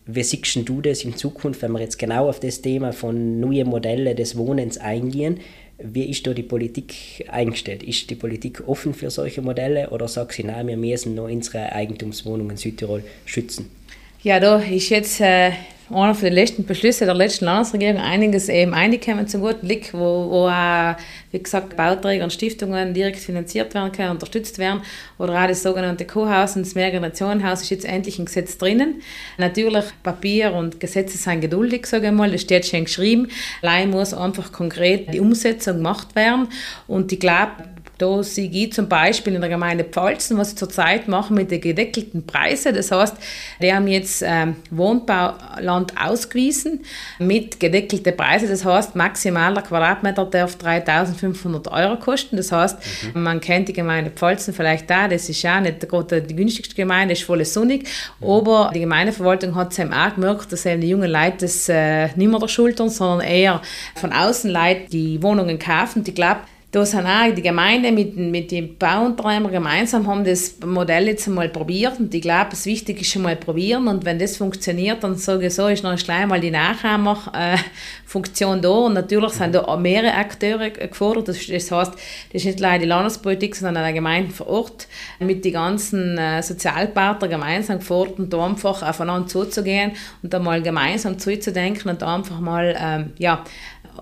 [0.06, 3.68] Wie siehst du das in Zukunft, wenn wir jetzt genau auf das Thema von neuen
[3.68, 5.40] Modellen des Wohnens eingehen?
[5.78, 7.84] Wie ist da die Politik eingestellt?
[7.84, 11.72] Ist die Politik offen für solche Modelle oder sagt sie, nein, wir müssen noch unsere
[11.72, 13.79] Eigentumswohnungen in Südtirol schützen?
[14.22, 15.54] Ja, da ist jetzt äh,
[15.90, 20.30] einer von den letzten Beschlüssen der letzten Landesregierung einiges eben eingekommen zum guten Blick, wo,
[20.30, 20.96] wo auch,
[21.32, 24.82] wie gesagt, Bauträger und Stiftungen direkt finanziert werden können, unterstützt werden.
[25.18, 29.02] Oder auch das sogenannte Co-Haus und das Mehrgenerationenhaus ist jetzt endlich im Gesetz drinnen.
[29.38, 33.30] Natürlich, Papier und Gesetze sind geduldig, sage ich mal, das steht schon geschrieben.
[33.62, 36.50] Allein muss einfach konkret die Umsetzung gemacht werden.
[36.88, 37.54] Und ich glaube,
[38.00, 41.60] da sehe ich zum Beispiel in der Gemeinde Pfalzen, was sie zurzeit machen mit den
[41.60, 42.74] gedeckelten Preisen.
[42.74, 43.16] Das heißt,
[43.62, 46.86] die haben jetzt ähm, Wohnbauland ausgewiesen
[47.20, 48.48] mit gedeckelten Preisen.
[48.50, 52.38] Das heißt, maximal der Quadratmeter darf 3500 Euro kosten.
[52.38, 52.78] Das heißt,
[53.14, 53.22] mhm.
[53.22, 55.10] man kennt die Gemeinde Pfalzen vielleicht da.
[55.10, 57.86] Das ist ja nicht gerade die günstigste Gemeinde, ist voll sonnig.
[58.22, 58.30] Mhm.
[58.30, 62.08] Aber die Gemeindeverwaltung hat es eben auch gemerkt, dass eben die jungen Leute das äh,
[62.16, 63.62] nicht mehr der Schultern, sondern eher
[63.96, 66.02] von außen Leute die Wohnungen kaufen.
[66.08, 66.40] Ich glaube,
[66.72, 71.50] da sind auch die Gemeinde mit, mit den Bauunternehmern gemeinsam haben das Modell jetzt einmal
[71.50, 75.16] probiert und ich glaube, das Wichtige ist schon mal probieren und wenn das funktioniert, dann
[75.16, 79.80] sage ich so, ist noch gleich mal die Nachahmerfunktion da und natürlich sind da auch
[79.80, 84.32] mehrere Akteure gefordert, das, das heißt, das ist nicht allein die Landespolitik, sondern die Gemeinde
[84.32, 90.32] vor Ort mit den ganzen äh, Sozialpartnern gemeinsam gefordert und da einfach aufeinander zuzugehen und
[90.32, 93.44] da mal gemeinsam zuzudenken und da einfach mal, ähm, ja,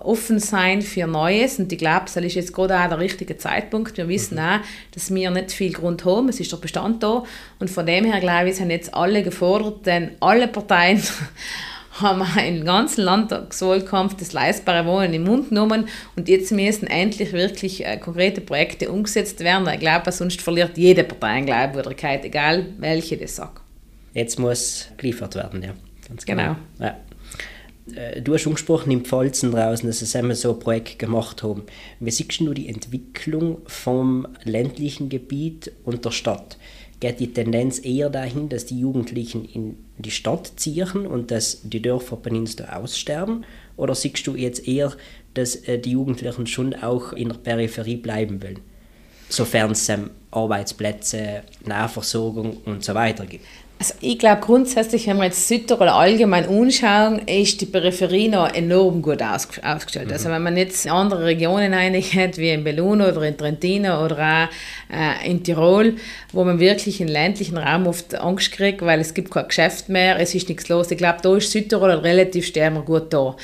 [0.04, 3.96] offen sein für Neues und ich glaube, das ist jetzt gerade auch der richtige Zeitpunkt.
[3.96, 4.42] Wir wissen mhm.
[4.42, 4.58] auch,
[4.92, 7.24] dass wir nicht viel Grund haben, es ist der Bestand da
[7.58, 11.02] und von dem her glaube ich, sind jetzt alle gefordert, denn alle Parteien
[12.00, 17.84] haben im ganzen Landtagswahlkampf das leistbare Wohnen im Mund genommen und jetzt müssen endlich wirklich
[17.84, 19.68] äh, konkrete Projekte umgesetzt werden.
[19.72, 23.62] Ich glaube, sonst verliert jede Partei Glaubwürdigkeit, egal welche das sagt.
[24.14, 25.74] Jetzt muss geliefert werden, ja.
[26.08, 26.42] Ganz genau.
[26.42, 26.56] genau.
[26.86, 26.96] Ja.
[27.94, 31.62] Äh, du hast angesprochen im Pfalzen draußen, dass sie einmal so ein Projekt gemacht haben.
[32.00, 36.58] Wie siehst du die Entwicklung vom ländlichen Gebiet und der Stadt?
[37.00, 41.80] Geht die Tendenz eher dahin, dass die Jugendlichen in die Stadt ziehen und dass die
[41.80, 42.18] Dörfer
[42.56, 43.44] da aussterben?
[43.76, 44.92] Oder siehst du jetzt eher,
[45.34, 48.60] dass äh, die Jugendlichen schon auch in der Peripherie bleiben wollen?
[49.28, 53.44] Sofern es ähm, Arbeitsplätze, Nahversorgung und so weiter gibt.
[53.80, 59.02] Also ich glaube grundsätzlich, wenn wir jetzt Südtirol allgemein anschauen, ist die Peripherie noch enorm
[59.02, 60.08] gut aufgestellt.
[60.08, 60.12] Mhm.
[60.12, 64.48] Also wenn man jetzt in andere Regionen eingeht, wie in Belluno oder in Trentino oder
[64.50, 65.94] auch äh, in Tirol,
[66.32, 70.18] wo man wirklich im ländlichen Raum oft Angst kriegt, weil es gibt kein Geschäft mehr,
[70.18, 70.90] es ist nichts los.
[70.90, 73.36] Ich glaube, da ist Südtirol relativ stärker gut da.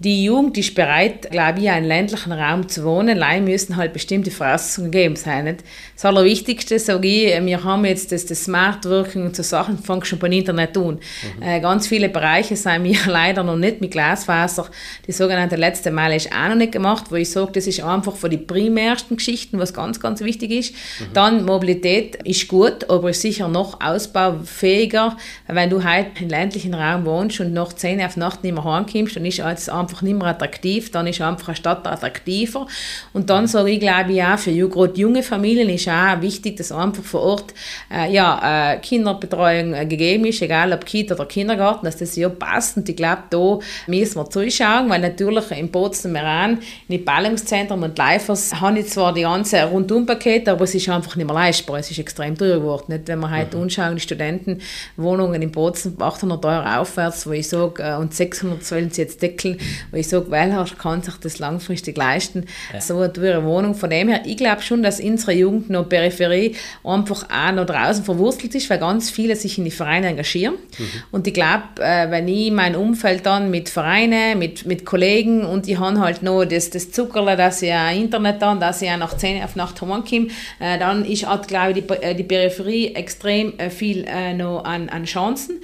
[0.00, 3.16] Die Jugend ist bereit, glaube ich, in einem ländlichen Raum zu wohnen.
[3.16, 5.46] Allein müssen halt bestimmte Voraussetzungen gegeben sein.
[5.46, 5.64] Nicht?
[5.96, 10.04] Das Allerwichtigste, sage ich, wir haben jetzt das, das Smart Working und so Sachen, fangen
[10.04, 11.00] schon beim Internet an.
[11.38, 11.42] Mhm.
[11.42, 14.66] Äh, ganz viele Bereiche sind wir leider noch nicht mit Glasfaser.
[15.08, 18.14] Die sogenannte letzte Meile ist auch noch nicht gemacht, wo ich sage, das ist einfach
[18.14, 20.74] von den primärsten Geschichten, was ganz, ganz wichtig ist.
[20.74, 21.12] Mhm.
[21.12, 25.16] Dann Mobilität ist gut, aber ist sicher noch ausbaufähiger.
[25.48, 29.16] Wenn du heute im ländlichen Raum wohnst und noch 10 auf Nacht nicht mehr heimkommst,
[29.16, 32.66] dann ist es einfach nicht mehr attraktiv, dann ist einfach eine Stadt attraktiver.
[33.12, 36.72] Und dann sage ich, glaube ich, auch für gerade junge Familien ist auch wichtig, dass
[36.72, 37.54] einfach vor Ort
[37.92, 42.28] äh, ja, äh, Kinderbetreuung äh, gegeben ist, egal ob Kita oder Kindergarten, dass das ja
[42.28, 42.76] passt.
[42.76, 47.82] Und ich glaube, da müssen wir zuschauen, weil natürlich im Bozen Meran, in den Ballungszentren
[47.82, 51.78] und Leifers, habe ich zwar die ganze Rundumpakete, aber es ist einfach nicht mehr leistbar.
[51.78, 52.84] Es ist extrem teuer geworden.
[52.88, 53.08] Nicht?
[53.08, 53.64] Wenn wir heute mhm.
[53.64, 58.90] anschauen, die Studentenwohnungen in Bozen 800 Euro aufwärts, wo ich sage, äh, und 600 sollen
[58.90, 59.58] sie jetzt deckeln,
[59.90, 62.80] wo ich sage, weil kann sich das langfristig leisten, ja.
[62.80, 63.74] so eine teure Wohnung.
[63.74, 68.04] Von dem her, ich glaube schon, dass unsere Jugend noch Peripherie einfach auch noch draußen
[68.04, 70.54] verwurzelt ist, weil ganz viele sich in die Vereine engagieren.
[70.78, 70.84] Mhm.
[71.10, 75.68] Und ich glaube, äh, wenn ich mein Umfeld dann mit Vereinen, mit, mit Kollegen und
[75.68, 78.96] ich habe halt noch das, das Zuckerle, dass ich ein Internet habe, dass ich auch
[78.96, 80.28] nach 10 auf Nacht heimkomme,
[80.60, 85.04] äh, dann ist, hat, glaube ich, die, äh, die Peripherie extrem viel noch an, an
[85.04, 85.60] Chancen.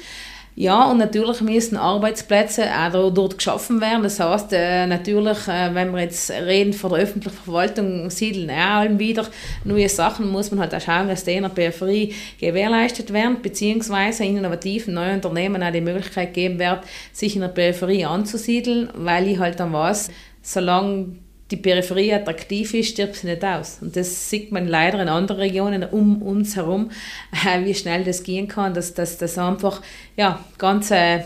[0.56, 4.04] Ja, und natürlich müssen Arbeitsplätze auch dort geschaffen werden.
[4.04, 8.98] Das heißt, äh, natürlich, äh, wenn wir jetzt reden von der öffentlichen Verwaltung, siedeln auch
[8.98, 9.26] wieder
[9.64, 14.24] neue Sachen, muss man halt auch schauen, dass die in der Peripherie gewährleistet werden, beziehungsweise
[14.24, 19.40] innovativen neuen Unternehmen auch die Möglichkeit geben wird, sich in der Peripherie anzusiedeln, weil ich
[19.40, 20.08] halt dann weiß,
[20.40, 21.16] solange
[21.50, 23.78] die Peripherie attraktiv ist, stirbt sie nicht aus.
[23.80, 26.90] Und das sieht man leider in anderen Regionen um uns herum,
[27.46, 29.82] äh, wie schnell das gehen kann, dass das einfach
[30.16, 31.24] ja, ganze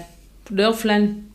[0.51, 1.29] Dörflen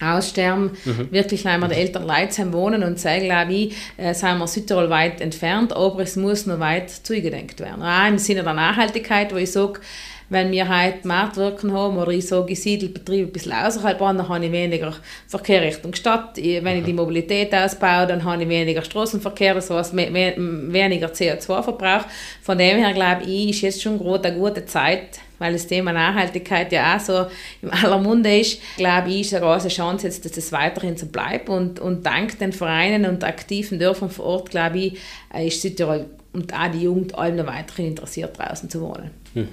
[0.00, 1.12] aussterben, mhm.
[1.12, 5.20] wirklich einmal die Eltern Leute wohnen und sagen, glaube ich, äh, sind wir Südtirol weit
[5.20, 7.82] entfernt, aber es muss noch weit zugedenkt werden.
[7.82, 9.80] Auch im Sinne der Nachhaltigkeit, wo ich sage,
[10.30, 14.28] Wenn wir heute Marktwirken haben oder ich so gesiedelt Betriebe ein bisschen außerhalb an, dann
[14.28, 14.94] habe ich weniger
[15.28, 16.36] Verkehr Richtung Stadt.
[16.36, 22.04] Wenn ich die Mobilität ausbaue, dann habe ich weniger Straßenverkehr, das heißt weniger CO2-Verbrauch.
[22.42, 25.92] Von dem her glaube ich, ist jetzt schon gerade eine gute Zeit, weil das Thema
[25.92, 27.26] Nachhaltigkeit ja auch so
[27.60, 31.06] im aller Munde ist, glaube ich, ist eine große Chance jetzt, dass das weiterhin so
[31.06, 34.98] bleibt und, und dank den Vereinen und aktiven Dörfern vor Ort, glaube ich,
[35.34, 39.10] äh, ist Südtirol und auch die Jugend allem noch weiterhin interessiert, draußen zu wohnen.
[39.34, 39.48] Hm.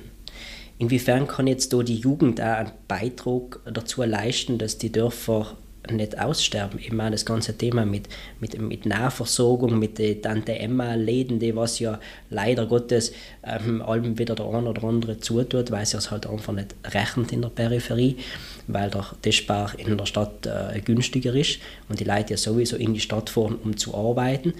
[0.81, 5.55] Inwiefern kann jetzt da die Jugend auch einen Beitrag dazu leisten, dass die Dörfer
[5.91, 6.79] nicht aussterben.
[6.79, 11.99] Ich meine, das ganze Thema mit, mit, mit Nahversorgung, mit den Tante-Emma-Läden, die was ja
[12.31, 13.13] leider Gottes
[13.43, 17.31] ähm, allem wieder der eine oder andere zutut, weil es es halt einfach nicht rechnet
[17.31, 18.17] in der Peripherie,
[18.65, 22.95] weil der Tischbar in der Stadt äh, günstiger ist und die Leute ja sowieso in
[22.95, 24.55] die Stadt fahren, um zu arbeiten.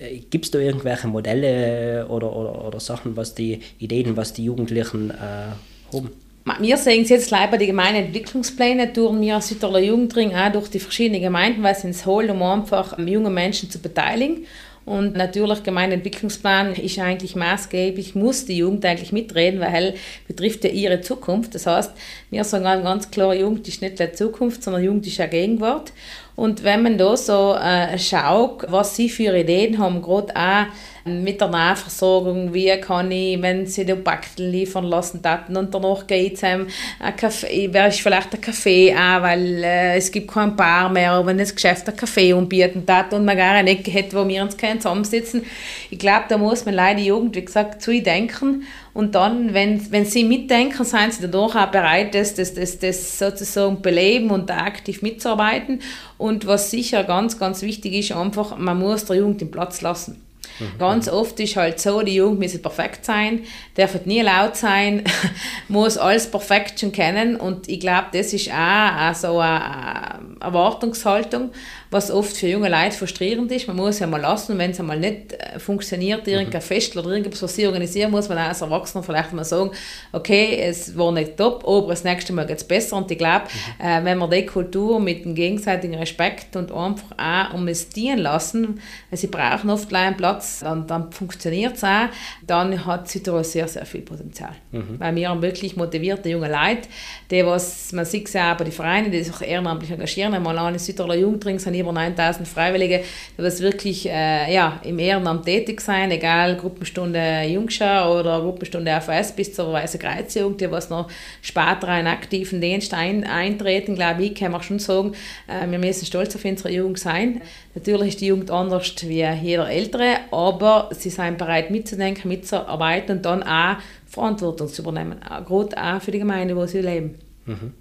[0.00, 4.44] Äh, Gibt es da irgendwelche Modelle oder, oder, oder Sachen, was die Ideen, was die
[4.44, 6.10] Jugendlichen äh, haben?
[6.58, 10.80] Wir sehen es jetzt leider bei den Gemeindeentwicklungsplänen durch wir Südtiroler Jugendring auch durch die
[10.80, 14.46] verschiedenen Gemeinden, was ins Holen, um einfach junge Menschen zu beteiligen.
[14.86, 19.94] Und natürlich, Gemeindeentwicklungsplan ist eigentlich maßgeblich, muss die Jugend eigentlich mitreden, weil
[20.26, 21.54] betrifft ja ihre Zukunft.
[21.54, 21.92] Das heißt,
[22.30, 25.92] wir sagen ganz klar, Jugend ist nicht die Zukunft, sondern Jugend ist ja Gegenwart.
[26.40, 30.64] Und wenn man da so äh, schaut, was sie für Ideen haben, gerade auch
[31.04, 36.06] mit der Nahversorgung, wie kann ich, wenn sie die Bakteln liefern lassen daten und danach
[36.06, 36.66] geht es einem
[36.98, 41.24] ein Kaffee, wäre ich vielleicht ein Kaffee auch, weil äh, es gibt kein Bar mehr,
[41.24, 44.56] wenn das Geschäft ein Kaffee anbieten darf und man gar Ecke hätte, wo wir uns
[44.56, 45.44] können zusammensitzen.
[45.90, 49.90] Ich glaube, da muss man leider die Jugend, wie gesagt, zu denken und dann, wenn,
[49.92, 54.50] wenn sie mitdenken, seien sie dadurch auch bereit, das, das, das, das sozusagen beleben und
[54.50, 55.80] aktiv mitzuarbeiten.
[56.18, 60.20] Und was sicher ganz, ganz wichtig ist, einfach, man muss der Jugend den Platz lassen.
[60.60, 60.78] Mhm.
[60.78, 63.40] Ganz oft ist halt so, die Jugend müssen perfekt sein,
[63.74, 65.04] darf nie laut sein,
[65.68, 71.50] muss alles perfekt schon kennen und ich glaube, das ist auch so eine Erwartungshaltung,
[71.90, 73.66] was oft für junge Leute frustrierend ist.
[73.66, 76.64] Man muss ja mal lassen, wenn es einmal nicht äh, funktioniert, irgendein mhm.
[76.64, 79.72] Fest oder irgendwas, was sie organisieren, muss man auch als Erwachsener vielleicht mal sagen,
[80.12, 82.96] okay, es war nicht top, aber das nächste Mal geht es besser.
[82.96, 83.46] Und ich glaube,
[83.78, 83.84] mhm.
[83.84, 88.18] äh, wenn wir die Kultur mit dem gegenseitigen Respekt und einfach auch um es dienen
[88.18, 92.08] lassen, weil sie brauchen oft einen Platz, dann, dann funktioniert es auch,
[92.46, 94.52] dann hat Südtirol sehr, sehr viel Potenzial.
[94.70, 94.94] Mhm.
[94.98, 96.88] Weil wir haben wirklich motivierte junge Leute,
[97.32, 100.78] die, was, man sieht es auch bei den Vereinen, die sich ehrenamtlich engagieren, einmal an
[100.78, 103.02] Südtiroler Jugendring sind über 9000 Freiwillige,
[103.36, 109.32] die was wirklich äh, ja, im Ehrenamt tätig sein, egal Gruppenstunde Jungschau oder Gruppenstunde AVS
[109.32, 111.08] bis zur Weiße Kreuzjugend, die was noch
[111.42, 115.12] später einen aktiven Dienst ein, eintreten, glaube ich, kann man schon sagen,
[115.48, 117.40] äh, wir müssen stolz auf unsere Jugend sein.
[117.74, 123.24] Natürlich ist die Jugend anders wie jeder Ältere, aber sie sind bereit mitzudenken, mitzuarbeiten und
[123.24, 127.16] dann auch Verantwortung zu übernehmen, gerade auch für die Gemeinde, wo sie leben.
[127.46, 127.72] Mhm.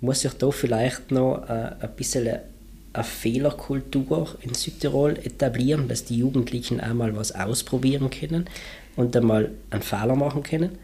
[0.00, 2.38] Muss sich da vielleicht noch äh, ein bisschen
[2.96, 8.46] eine Fehlerkultur in Südtirol etablieren, dass die Jugendlichen einmal was ausprobieren können
[8.96, 10.78] und einmal einen Fehler machen können?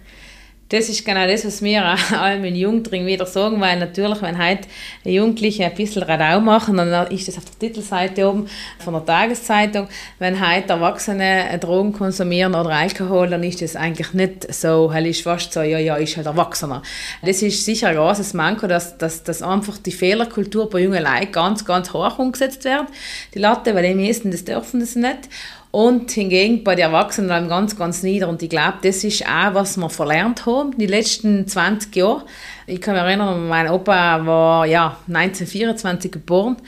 [0.72, 1.84] Das ist genau das, was wir
[2.18, 4.66] allem in Jugendring wieder sagen, weil natürlich, wenn heute
[5.04, 9.88] Jugendliche ein bisschen Radau machen, dann ist das auf der Titelseite oben von der Tageszeitung.
[10.18, 15.22] Wenn heute Erwachsene Drogen konsumieren oder Alkohol, dann ist das eigentlich nicht so, weil ist
[15.22, 16.82] fast so, ja, ja, ist halt Erwachsener.
[17.22, 21.32] Das ist sicher ein großes Manko, dass, dass, dass einfach die Fehlerkultur bei jungen Leuten
[21.32, 22.86] ganz, ganz hoch umgesetzt wird.
[23.34, 25.28] Die Latte, weil die meisten das dürfen das nicht.
[25.72, 28.28] Und hingegen bei den Erwachsenen dann ganz, ganz nieder.
[28.28, 32.24] Und ich glaube, das ist auch, was wir verlernt haben die letzten 20 Jahre.
[32.66, 36.58] Ich kann mich erinnern, mein Opa war ja 1924 geboren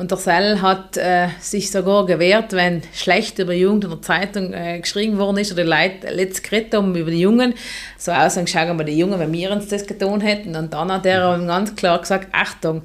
[0.00, 4.00] und der Sell hat äh, sich sogar gewehrt, wenn schlecht über die Jugend in der
[4.00, 7.52] Zeitung äh, geschrieben worden ist oder die Leute letztes geredet haben über die Jungen.
[7.98, 10.56] So aussagen, schauen wir die Jungen, wenn wir uns das getan hätten.
[10.56, 12.80] Und dann hat er ganz klar gesagt, Achtung,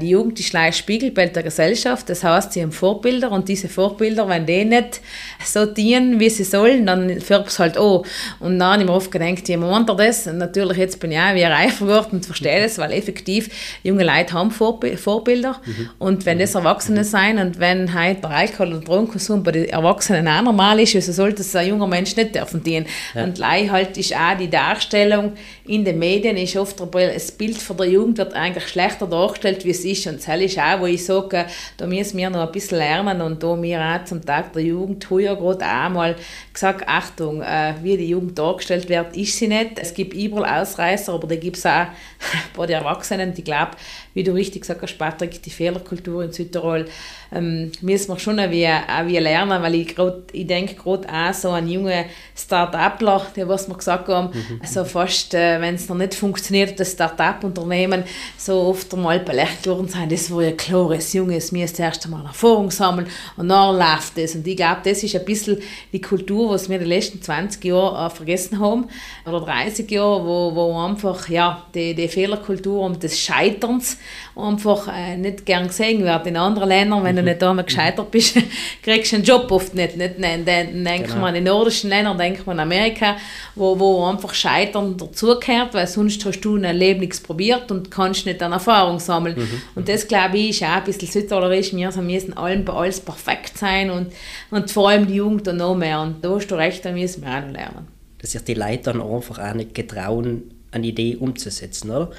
[0.00, 2.08] die Jugend ist ein Spiegelbild der Gesellschaft.
[2.08, 5.00] Das heißt, sie haben Vorbilder und diese Vorbilder, wenn die nicht
[5.44, 8.02] so dienen, wie sie sollen, dann färbt es halt an.
[8.40, 10.26] Und dann habe ich mir oft gedacht, je meint er das?
[10.26, 14.04] Und natürlich, jetzt bin ich auch wie reifer geworden und verstehe das, weil effektiv junge
[14.04, 15.60] Leute haben Vorbilder.
[15.64, 15.90] Mhm.
[15.98, 20.28] Und wenn das Erwachsene sein und wenn heute der Alkohol- und Drogenkonsum bei den Erwachsenen
[20.28, 22.86] auch normal ist, wieso sollte es ein junger Mensch nicht dürfen dienen?
[23.14, 23.24] Ja.
[23.24, 25.32] Und leider halt ist auch die Darstellung
[25.66, 29.70] in den Medien ist oft das Bild von der Jugend wird eigentlich schlechter dargestellt, wie
[29.70, 30.06] es ist.
[30.06, 31.46] Und das ist auch, wo ich sage,
[31.78, 35.08] da müssen wir noch ein bisschen lernen und da wir auch zum Tag der Jugend
[35.08, 36.16] heuer gerade auch mal
[36.52, 39.78] gesagt, Achtung, äh, wie die Jugend dargestellt wird, ist sie nicht.
[39.78, 41.86] Es gibt überall Ausreißer, aber da gibt es auch
[42.56, 43.72] bei den Erwachsenen, die glauben,
[44.12, 46.86] wie du richtig sagst, Patrick, die Fehlerkultur Kultur in Südtirol
[47.34, 51.08] ähm, müssen wir schon auch wie, auch wie lernen, weil ich, grad, ich denke gerade
[51.08, 54.60] auch so an junge Start-upler, die was wir gesagt haben, mhm.
[54.62, 58.04] also fast, äh, wenn es noch nicht funktioniert, das Start-up-Unternehmen
[58.36, 62.04] so oft einmal belegt worden sein, das war ja klar, als Junges, wir müssen erst
[62.04, 64.34] einmal Erfahrung sammeln und dann läuft das.
[64.34, 65.58] Und ich glaube, das ist ein bisschen
[65.92, 68.86] die Kultur, was wir in den letzten 20 Jahren äh, vergessen haben,
[69.26, 73.98] oder 30 Jahre, wo, wo einfach ja, die, die Fehlerkultur und des Scheiterns
[74.36, 76.26] einfach äh, nicht gern gesehen wird.
[76.26, 78.36] In anderen Ländern, wenn du nicht da mal gescheitert bist,
[78.82, 79.96] kriegst du einen Job oft nicht.
[79.96, 81.20] nicht dann denkt genau.
[81.20, 83.16] man in nordischen Ländern, denkt man in Amerika,
[83.54, 88.26] wo, wo einfach Scheitern dazugehört, weil sonst hast du ein Leben nichts probiert und kannst
[88.26, 89.36] nicht eine Erfahrung sammeln.
[89.38, 89.62] Mhm.
[89.74, 91.74] Und das, glaube ich, ist auch ein bisschen südtirolerisch.
[91.74, 94.12] Wir müssen allen bei alles perfekt sein und,
[94.50, 96.00] und vor allem die Jugend und noch mehr.
[96.00, 97.88] Und da hast du recht, da müssen wir auch noch lernen.
[98.18, 102.10] Dass sich die Leute dann einfach auch nicht getrauen, eine Idee umzusetzen, oder?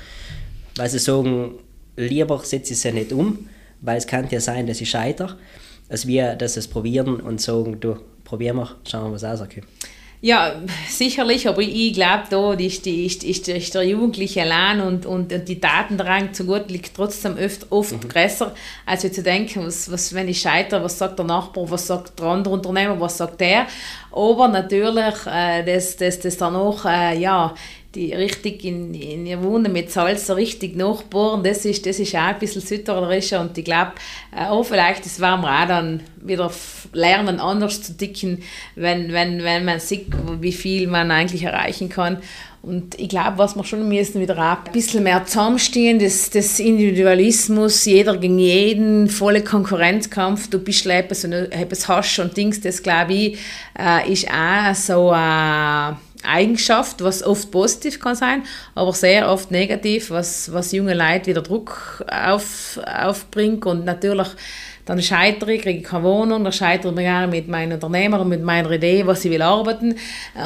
[0.75, 1.51] Weil sie sagen,
[1.95, 3.47] lieber setze ich sie nicht um,
[3.81, 5.35] weil es kann ja sein, dass ich scheitere,
[5.89, 9.65] als wir dass es probieren und sagen, du, probieren wir, schauen wir, was rauskommt.
[10.25, 10.55] Ja,
[10.89, 15.31] sicherlich, aber ich glaube, da ist, die, ist, ist, ist der Jugendliche allein und, und,
[15.31, 18.09] und die Datendrang zu gut liegt trotzdem oft, oft mhm.
[18.09, 18.55] größer,
[18.87, 22.25] als zu denken, was, was, wenn ich scheitere, was sagt der Nachbar, was sagt der
[22.25, 23.67] andere Unternehmer, was sagt der.
[24.11, 27.53] Aber natürlich, äh, das, das, das danach, äh, ja,
[27.95, 32.19] die richtig in, in ihr Wunden mit Salz richtig nachbohren, das ist, das ist auch
[32.19, 33.93] ein bisschen südtirolerischer und ich glaube,
[34.35, 36.51] äh, auch vielleicht das werden wir auch dann wieder
[36.93, 38.43] lernen, anders zu dicken,
[38.75, 40.07] wenn, wenn, wenn man sieht,
[40.41, 42.17] wie viel man eigentlich erreichen kann.
[42.65, 46.59] Und ich glaube, was wir schon müssen, wieder auch ein bisschen mehr zusammenstehen, das, das
[46.59, 52.81] Individualismus, jeder gegen jeden, volle Konkurrenzkampf, du bist etwas und etwas hast und Dings, das
[52.81, 53.39] glaube ich,
[53.77, 55.95] äh, ist auch so ein äh,
[56.27, 61.41] Eigenschaft, was oft positiv kann sein, aber sehr oft negativ, was, was junge Leute wieder
[61.41, 63.65] Druck auf, aufbringt.
[63.65, 64.29] Und natürlich
[64.85, 68.43] dann scheitere ich, kriege ich keine Wohnung, dann scheitere ich mit meinem Unternehmer und mit
[68.43, 69.95] meiner Idee, was ich will arbeiten.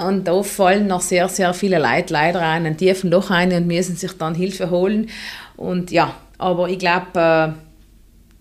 [0.08, 3.68] Und da fallen noch sehr, sehr viele Leute leider in einen tiefen Loch ein und
[3.68, 5.10] müssen sich dann Hilfe holen.
[5.58, 7.69] Und ja, aber ich glaube, äh,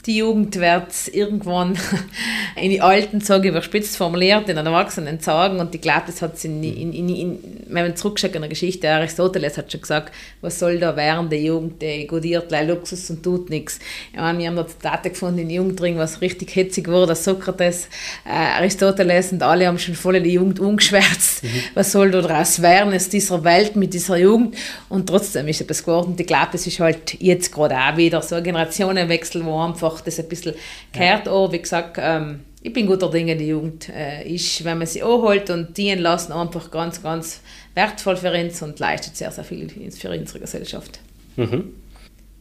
[0.06, 1.76] die Jugend wird irgendwann
[2.56, 6.42] in die Alten sage überspitzt formuliert, in den Erwachsenen sagen und ich glaube, das hat
[6.44, 10.58] in, in, in, in wenn man zurückschaut in der Geschichte, Aristoteles hat schon gesagt, was
[10.58, 13.78] soll da während der Jugend, der godiert Luxus und tut nichts.
[14.12, 17.88] Ich meine, wir haben da Zitate gefunden in Jugendring, was richtig hitzig wurde, Sokrates,
[18.24, 21.44] äh, Aristoteles und alle haben schon voll in die Jugend umgeschwärzt.
[21.44, 21.48] Mhm.
[21.74, 24.56] Was soll da daraus werden aus dieser Welt mit dieser Jugend
[24.88, 28.22] und trotzdem ist etwas geworden und ich glaube, das ist halt jetzt gerade auch wieder
[28.22, 30.54] so ein Generationenwechsel, wo einfach einfach das ein bisschen
[30.92, 31.32] kehrt ja.
[31.32, 31.52] an.
[31.52, 35.50] Wie gesagt, ähm, ich bin guter Dinge, die Jugend äh, ist, wenn man sie anholt
[35.50, 37.40] und dienen lassen, einfach ganz, ganz
[37.74, 40.98] wertvoll für uns und leistet sehr, sehr viel für unsere Gesellschaft.
[41.36, 41.72] Mhm.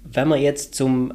[0.04, 1.14] Wenn wir jetzt zum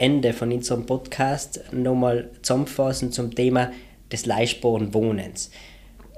[0.00, 3.70] Ende von unserem Podcast nochmal zusammenfassen zum Thema
[4.10, 5.50] des leistbaren Wohnens.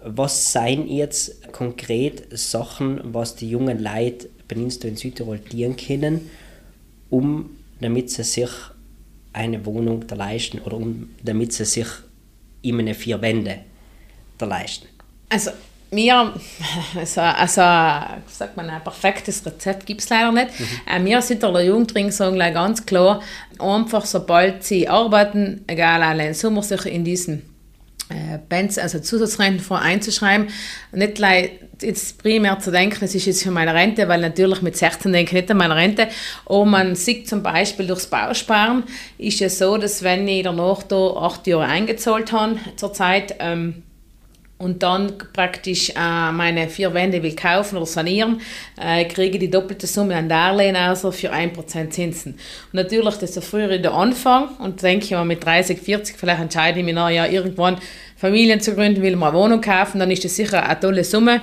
[0.04, 6.30] Was seien jetzt konkret Sachen, was die jungen Leute bei uns in Südtirol dienen können,
[7.10, 8.50] um damit sie sich
[9.32, 11.86] eine Wohnung da leisten oder um, damit sie sich
[12.62, 13.60] in eine vier Wände
[14.38, 14.88] da leisten?
[15.28, 15.50] Also
[15.90, 16.32] mir,
[16.96, 17.60] also, also
[18.26, 20.48] sagt man, ein perfektes Rezept gibt es leider nicht.
[20.58, 21.04] Mhm.
[21.04, 23.20] Wir sind der Jugendring sagen ganz klar,
[23.58, 27.51] einfach sobald sie arbeiten, egal allein Sommer sich in diesen äh,
[28.48, 30.48] Bands, also Zusatzrentenfonds einzuschreiben,
[30.92, 34.76] nicht gleich jetzt primär zu denken, es ist jetzt für meine Rente, weil natürlich mit
[34.76, 36.08] 16 denke ich nicht an meine Rente.
[36.44, 38.84] Und man sieht zum Beispiel durchs Bausparen,
[39.18, 43.82] ist es so, dass wenn ich danach da acht Jahre eingezahlt habe zurzeit, ähm,
[44.62, 48.40] und dann praktisch äh, meine vier Wände will kaufen oder sanieren,
[48.80, 52.34] äh, kriege die doppelte Summe an Darlehen also für 1% Zinsen.
[52.34, 56.40] Und natürlich, desto früher ich da anfange und denke ich mal mit 30, 40, vielleicht
[56.40, 57.78] entscheide ich mich nach, ja, irgendwann
[58.16, 61.40] Familien zu gründen, will mal eine Wohnung kaufen, dann ist das sicher eine tolle Summe.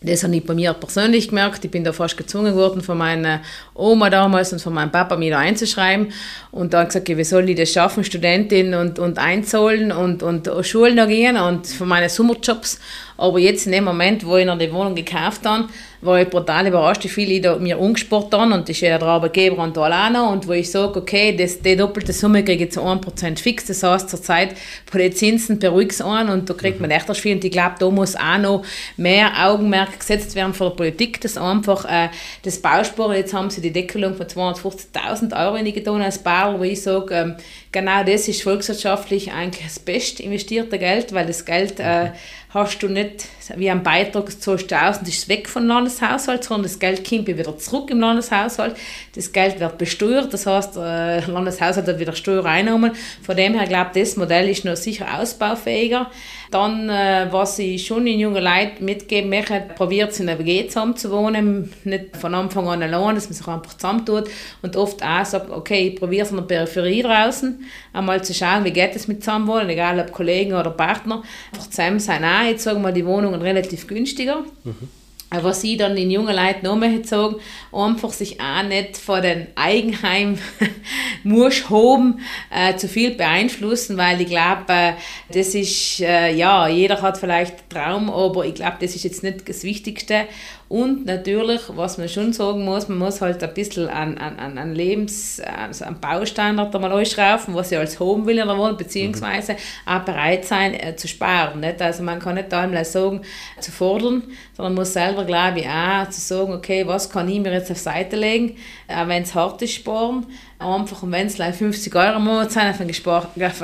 [0.00, 1.64] Das habe ich bei mir persönlich gemerkt.
[1.64, 3.40] Ich bin da fast gezwungen worden von meiner
[3.74, 6.12] Oma damals und von meinem Papa, mich da einzuschreiben.
[6.52, 10.96] Und dann gesagt, wie soll ich das schaffen, Studentin und, und einzahlen und, und Schulen
[10.96, 12.78] da gehen und von meinen Sommerjobs.
[13.18, 15.68] Aber jetzt in dem Moment, wo ich noch die Wohnung gekauft habe,
[16.00, 18.96] war ich brutal überrascht, wie viel ich da mir umgespart habe und das ist ja
[18.96, 22.64] der Arbeitgeber und da alleine und wo ich sage, okay, das, die doppelte Summe kriege
[22.64, 24.54] ich zu 1% fix, das heißt zurzeit
[24.92, 27.34] bei den Zinsen beruhigt es an und da kriegt man echt viel.
[27.34, 28.64] Und ich glaube, da muss auch noch
[28.96, 32.10] mehr Augenmerk gesetzt werden von der Politik, dass einfach äh,
[32.44, 36.60] das Bausparen, jetzt haben sie die Deckelung von 250.000 Euro in die getan als Bau,
[36.60, 37.36] wo ich sage, ähm,
[37.72, 42.10] genau das ist volkswirtschaftlich eigentlich das best investierte Geld, weil das Geld äh,
[42.50, 46.64] hast du nicht wie ein Beitrag, zahlst du aus und ist weg vom Landeshaushalt, sondern
[46.64, 48.76] das Geld kommt wieder zurück im Landeshaushalt.
[49.14, 52.92] Das Geld wird besteuert, das heißt, der Landeshaushalt hat wieder Steuereinnahmen.
[53.22, 56.10] Von dem her glaube ich, das Modell ist noch sicher ausbaufähiger.
[56.50, 60.66] Dann, äh, was ich schon in jungen Leuten mitgeben möchte, probiert es in einer WG
[60.66, 64.30] zusammen zu wohnen, nicht von Anfang an allein, dass man sich einfach zusammentut
[64.62, 67.62] und oft auch sagt, okay, ich probiere es in der Peripherie draußen,
[67.92, 71.22] einmal zu schauen, wie geht es mit Zusammenwohnen, egal ob Kollegen oder Partner.
[71.52, 74.44] Einfach zusammen sein auch, jetzt sagen wir die Wohnungen relativ günstiger.
[74.64, 74.88] Mhm.
[75.30, 77.36] Was ich dann in jungen Leuten noch mehr sagen,
[77.70, 80.38] einfach sich auch nicht von den Eigenheim
[81.22, 82.20] muss haben,
[82.50, 84.92] äh, zu viel beeinflussen, weil ich glaube, äh,
[85.30, 89.46] das ist, äh, ja, jeder hat vielleicht Traum, aber ich glaube, das ist jetzt nicht
[89.46, 90.24] das Wichtigste.
[90.68, 94.74] Und natürlich, was man schon sagen muss, man muss halt ein bisschen an, an, an
[94.74, 99.54] Lebens-, also an Baustandard einmal ausschrauben, was ich als Home will in der Wohnung, beziehungsweise
[99.54, 99.58] mhm.
[99.86, 101.60] auch bereit sein äh, zu sparen.
[101.60, 101.80] Nicht?
[101.80, 103.22] Also man kann nicht einmal sagen,
[103.60, 104.22] zu fordern,
[104.54, 107.70] sondern man muss selber, glaube ich, auch zu sagen, okay, was kann ich mir jetzt
[107.70, 108.56] auf Seite legen,
[108.88, 110.26] äh, wenn es hart ist, sparen
[110.58, 112.88] einfach, und wenn es 50 Euro im Monat sind, auf einem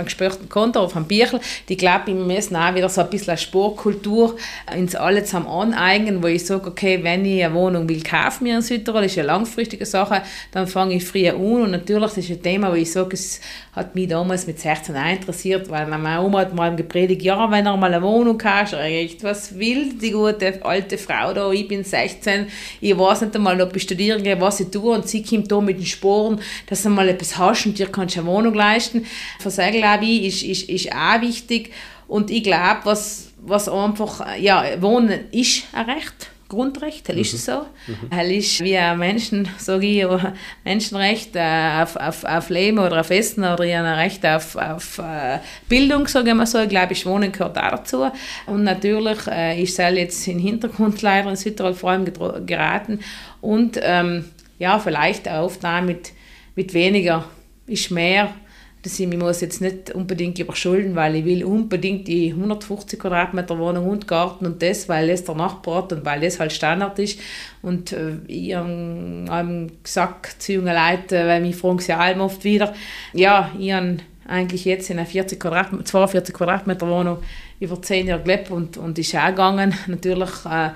[0.04, 3.38] gesperrten Konto, auf einem Bierchen, die glaube wir müssen auch wieder so ein bisschen eine
[3.38, 4.36] Sportkultur
[4.74, 8.56] ins alle zusammen aneignen, wo ich sage, okay, wenn ich eine Wohnung will kaufen mir
[8.56, 10.22] in Südtirol, ist eine langfristige Sache,
[10.52, 11.62] dann fange ich früher an.
[11.62, 13.40] Und natürlich das ist ein Thema, wo ich sage, es
[13.74, 17.66] hat mich damals mit 16 auch interessiert, weil meine Oma hat mal gepredigt, ja, wenn
[17.66, 18.74] er mal eine Wohnung hast,
[19.22, 22.46] was will die gute alte Frau da, ich bin 16,
[22.80, 24.94] ich weiß nicht einmal, ob ich studieren gehe, was ich tue.
[24.94, 26.40] Und sie kommt da mit den Sporen,
[26.84, 29.06] dass du mal etwas hast und dir kannst eine Wohnung leisten.
[29.38, 31.72] Versagen, glaube ich, ist, ist, ist auch wichtig
[32.06, 37.20] und ich glaube, was, was einfach, ja, Wohnen ist ein Recht Grundrecht, das mhm.
[37.22, 37.62] ist so.
[37.86, 38.10] Mhm.
[38.10, 40.06] Das ist wie ein Menschen, sage ich,
[40.64, 45.38] Menschenrecht äh, auf, auf, auf Leben oder auf Essen oder ein Recht auf, auf äh,
[45.68, 46.60] Bildung, sage ich mal so.
[46.60, 48.06] Ich glaube, ich Wohnen gehört auch dazu.
[48.46, 52.04] Und natürlich äh, ist es jetzt im Hintergrund leider in Südtirol vor allem
[52.46, 53.00] geraten.
[53.40, 54.26] Und ähm,
[54.58, 56.12] ja, vielleicht auch oft auch mit,
[56.54, 57.24] mit weniger
[57.66, 58.34] ist mehr
[58.84, 63.88] dass ich muss jetzt nicht unbedingt überschulden, weil ich will unbedingt die 150 Quadratmeter Wohnung
[63.88, 67.18] und Garten und das, weil das der Nachbar hat und weil das halt Standard ist.
[67.62, 72.74] Und äh, ich habe gesagt zu jungen Leuten, weil mich fragen sie allem oft wieder,
[73.14, 73.96] ja, ich habe
[74.28, 77.18] eigentlich jetzt in einer 40 Quadratmeter, 42 Quadratmeter Wohnung
[77.60, 79.74] über 10 Jahre gelebt und, und ist auch gegangen.
[79.86, 80.70] Natürlich äh,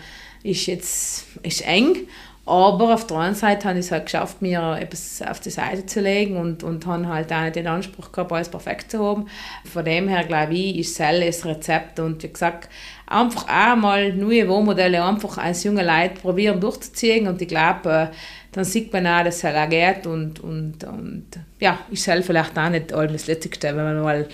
[0.44, 1.26] ist jetzt
[1.66, 2.08] eng,
[2.48, 5.84] aber auf der anderen Seite habe ich es halt geschafft, mir etwas auf die Seite
[5.84, 9.26] zu legen und, und habe halt auch nicht den Anspruch gehabt, alles perfekt zu haben.
[9.64, 12.70] Von dem her glaube ich, ist Cell das Rezept und wie gesagt,
[13.06, 18.16] einfach auch mal neue Wohnmodelle einfach als junge Leute probieren durchzuziehen und ich glaube, äh,
[18.52, 21.26] dann sieht man auch, dass es halt auch geht und, und, und
[21.60, 24.26] ja, ist Cell vielleicht auch nicht alles das Letzte, wenn man mal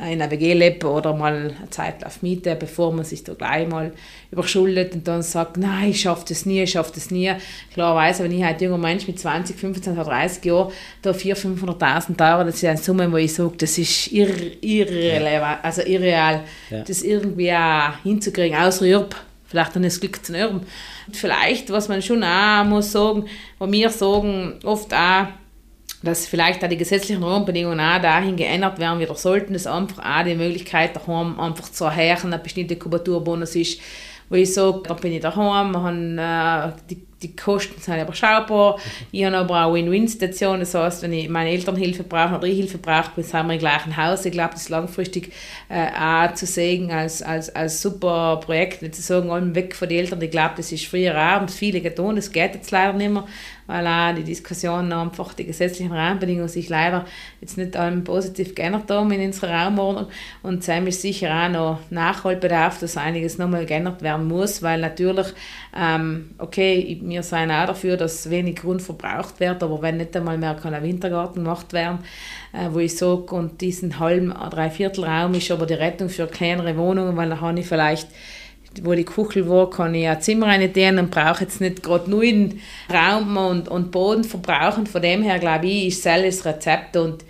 [0.00, 3.68] in einer WG leben oder mal eine Zeit auf Miete, bevor man sich da gleich
[3.68, 3.92] mal
[4.30, 7.32] überschuldet und dann sagt, nein, ich schaffe das nie, ich schaffe das nie.
[7.74, 10.72] Klarerweise, wenn ich halt junger Mensch mit 20, 15 oder 30 Jahren
[11.02, 15.58] da 400.000, 500.000 Euro, das ist eine Summe, wo ich sage, das ist irre, irrelevant,
[15.62, 16.82] also irreal, ja.
[16.82, 18.96] das irgendwie auch hinzukriegen, außer ich
[19.46, 20.32] vielleicht dann das Glück zu.
[20.48, 20.64] Und
[21.12, 23.26] vielleicht, was man schon auch muss sagen,
[23.58, 25.26] wo wir sagen, oft auch,
[26.02, 30.24] dass vielleicht auch die gesetzlichen Rahmenbedingungen auch dahin geändert werden wieder sollten, dass einfach auch
[30.24, 33.80] die Möglichkeit daheim einfach zu erhöhen, eine bestimmte Kubaturbonus ist,
[34.30, 38.78] wo ich sage, da bin ich daheim, haben, äh, die, die Kosten sind überschaubar,
[39.10, 42.56] ich habe aber auch Win-Win-Situation, das heißt, wenn ich meine Eltern Hilfe brauche oder ich
[42.56, 44.24] Hilfe brauche, sind wir im gleichen Haus.
[44.24, 45.32] Ich glaube, das ist langfristig
[45.68, 49.98] äh, auch zu sehen als, als, als super Projekt, nicht zu sagen, weg von den
[49.98, 53.10] Eltern, ich glaube, das ist früher auch, und viele getan, das geht jetzt leider nicht
[53.10, 53.24] mehr,
[53.70, 57.04] weil auch die Diskussionen einfach die gesetzlichen Rahmenbedingungen sich leider
[57.40, 60.06] jetzt nicht allem positiv geändert haben in unserer Raumordnung.
[60.42, 65.28] Und Sam ist sicher auch noch Nachholbedarf, dass einiges nochmal geändert werden muss, weil natürlich,
[65.76, 70.36] ähm, okay, wir sind auch dafür, dass wenig Grund verbraucht wird, aber wenn nicht einmal
[70.36, 72.00] mehr kann ein Wintergarten gemacht werden,
[72.52, 76.76] äh, wo ich sage, und diesen halben, dreiviertel Raum ist aber die Rettung für kleinere
[76.76, 78.08] Wohnungen, weil da habe ich vielleicht
[78.82, 82.22] wo die Kuchel war, kann ich ein Zimmer rein und brauche jetzt nicht gerade nur
[82.22, 82.60] den
[82.92, 84.86] Raum und, und Boden verbrauchen.
[84.86, 87.24] Von dem her, glaube ich, ist das Rezept und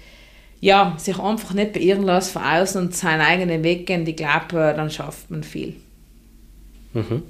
[0.60, 4.60] ja, sich einfach nicht beirren lassen von außen und seinen eigenen Weg gehen, ich glaube,
[4.60, 5.74] äh, dann schafft man viel.
[6.92, 7.22] Mhm.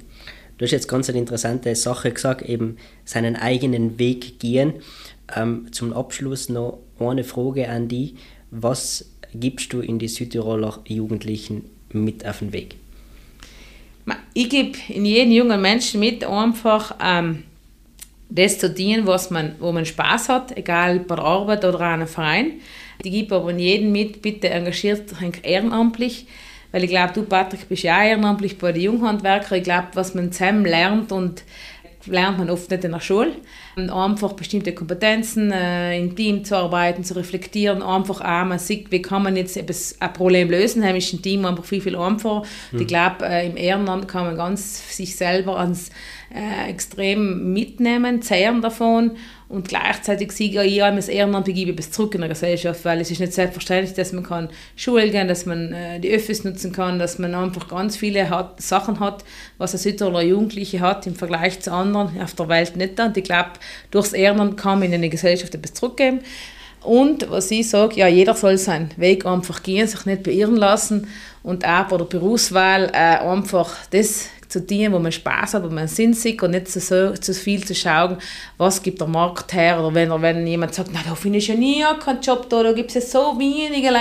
[0.57, 4.73] Du hast jetzt ganz eine interessante Sache gesagt, eben seinen eigenen Weg gehen.
[5.33, 8.15] Ähm, zum Abschluss noch eine Frage an dich.
[8.51, 12.75] Was gibst du in die Südtiroler Jugendlichen mit auf den Weg?
[14.33, 17.43] Ich gebe in jeden jungen Menschen mit, einfach ähm,
[18.29, 21.93] das zu dienen, was man, wo man Spaß hat, egal bei der Arbeit oder an
[21.93, 22.53] einem Verein.
[23.03, 26.27] Ich gebe aber in jedem mit, bitte engagiert euch ehrenamtlich,
[26.71, 29.57] weil ich glaube, du Patrick bist ja ehrenamtlich bei den Junghandwerkern.
[29.57, 31.43] Ich glaube, was man zusammen lernt und
[32.05, 33.33] lernt man oft nicht in der Schule.
[33.75, 39.01] Einfach bestimmte Kompetenzen äh, im Team zu arbeiten, zu reflektieren, einfach auch man sieht, wie
[39.01, 42.43] kann man jetzt ein Problem lösen, dann ist ein Team einfach viel, viel einfacher.
[42.71, 42.81] Mhm.
[42.81, 45.89] Ich glaube, äh, im Ehrenamt kann man ganz sich selber ans
[46.33, 49.11] äh, extrem mitnehmen, zehren davon
[49.51, 53.11] und gleichzeitig sage ich, ja, das Ehrenamt begebe bis zurück in der Gesellschaft, weil es
[53.11, 56.99] ist nicht selbstverständlich, dass man kann Schulen gehen, dass man äh, die Öffis nutzen kann,
[56.99, 59.25] dass man einfach ganz viele hat, Sachen hat,
[59.57, 62.97] was ein Südtiroler Jugendliche hat im Vergleich zu anderen auf der Welt nicht.
[62.97, 63.51] Und ich glaube,
[63.91, 66.21] durchs Ehrenamt kann man in die Gesellschaft etwas zurückgeben.
[66.81, 71.07] Und was ich sage, ja, jeder soll seinen Weg einfach gehen, sich nicht beirren lassen
[71.43, 75.69] und auch bei der Berufswahl äh, einfach das zu dienen, wo man Spaß hat, wo
[75.69, 78.17] man Sinn sieht und nicht zu, so, zu viel zu schauen,
[78.57, 79.79] was gibt der Markt her?
[79.79, 82.73] Oder wenn, wenn jemand sagt, na, da finde ich ja nie keinen Job da, da
[82.73, 83.91] gibt es ja so wenige.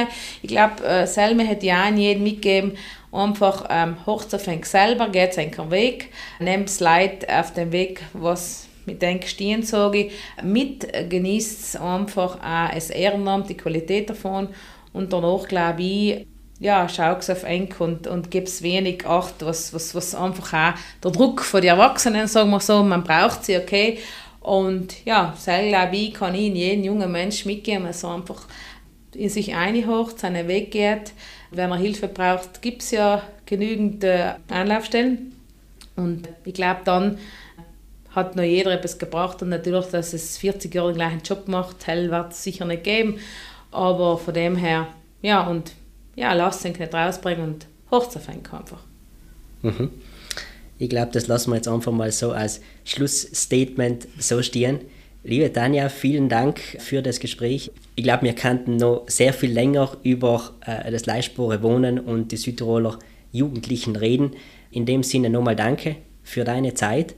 [0.42, 2.72] Ich glaube, äh, Selme hätte ja auch jedem mitgegeben,
[3.12, 9.02] einfach ähm, hochzufängt selber, geht seinen Weg, nimmt das Leid auf dem Weg, was mit
[9.02, 10.10] den stehen sage
[10.42, 14.48] mit genießt einfach auch das Ehrenamt, die Qualität davon.
[14.92, 16.26] Und danach glaube ich,
[16.60, 21.10] ja, schau auf eng und, und gib's wenig Acht, was, was, was einfach auch der
[21.10, 23.98] Druck von den Erwachsenen, sagen wir so, man braucht sie, okay.
[24.40, 28.46] Und ja, selber wie kann ich jeden jungen Menschen mitgeben, also einfach
[29.14, 31.12] in sich einhocht, seinen Weg geht.
[31.50, 35.32] Wenn er Hilfe braucht, gibt es ja genügend äh, Anlaufstellen.
[35.96, 37.18] Und ich glaube, dann
[38.14, 41.86] hat noch jeder etwas gebracht und natürlich, dass es 40 Jahre den gleichen Job macht,
[41.86, 43.18] hell wird es sicher nicht geben.
[43.70, 44.88] Aber von dem her,
[45.22, 45.72] ja, und
[46.20, 48.82] ja, lass den nicht rausbringen und hochzufangen einfach.
[49.62, 49.90] Mhm.
[50.78, 54.80] Ich glaube, das lassen wir jetzt einfach mal so als Schlussstatement so stehen.
[55.24, 57.70] Liebe Tanja, vielen Dank für das Gespräch.
[57.94, 62.36] Ich glaube, wir könnten noch sehr viel länger über äh, das Leispore Wohnen und die
[62.36, 62.98] Südtiroler
[63.32, 64.32] Jugendlichen reden.
[64.70, 67.14] In dem Sinne nochmal danke für deine Zeit.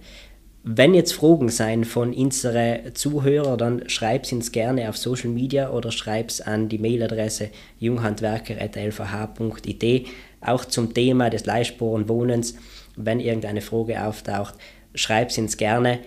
[0.64, 5.70] Wenn jetzt Fragen sein von unseren Zuhörern, dann schreib sie uns gerne auf Social Media
[5.70, 7.50] oder schreib es an die Mailadresse
[7.80, 10.06] junghandwerker.lvh.it.
[10.40, 12.54] Auch zum Thema des Leihsporen Wohnens,
[12.94, 14.54] wenn irgendeine Frage auftaucht,
[14.94, 15.98] schreib sie uns gerne.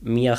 [0.00, 0.38] Wir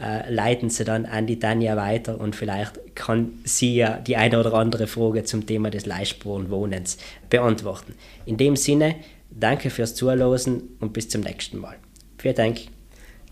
[0.00, 4.40] äh, leiten sie dann an die Tanja weiter und vielleicht kann sie ja die eine
[4.40, 6.96] oder andere Frage zum Thema des Leihsporen Wohnens
[7.28, 7.96] beantworten.
[8.24, 8.94] In dem Sinne,
[9.30, 11.76] danke fürs Zuhören und bis zum nächsten Mal.
[12.16, 12.60] Vielen Dank.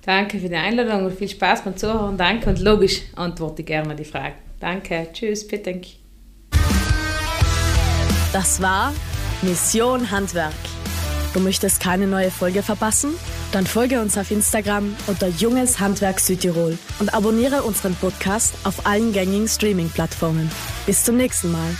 [0.04, 2.16] Danke für die Einladung und viel Spaß beim Zuhören.
[2.16, 4.34] Danke und logisch antworte ich gerne die Frage.
[4.58, 5.80] Danke, tschüss, bitte.
[8.32, 8.92] Das war
[9.42, 10.52] Mission Handwerk.
[11.34, 13.14] Du möchtest keine neue Folge verpassen?
[13.52, 19.12] Dann folge uns auf Instagram unter Junges Handwerk Südtirol und abonniere unseren Podcast auf allen
[19.12, 20.50] gängigen Streaming-Plattformen.
[20.86, 21.76] Bis zum nächsten Mal.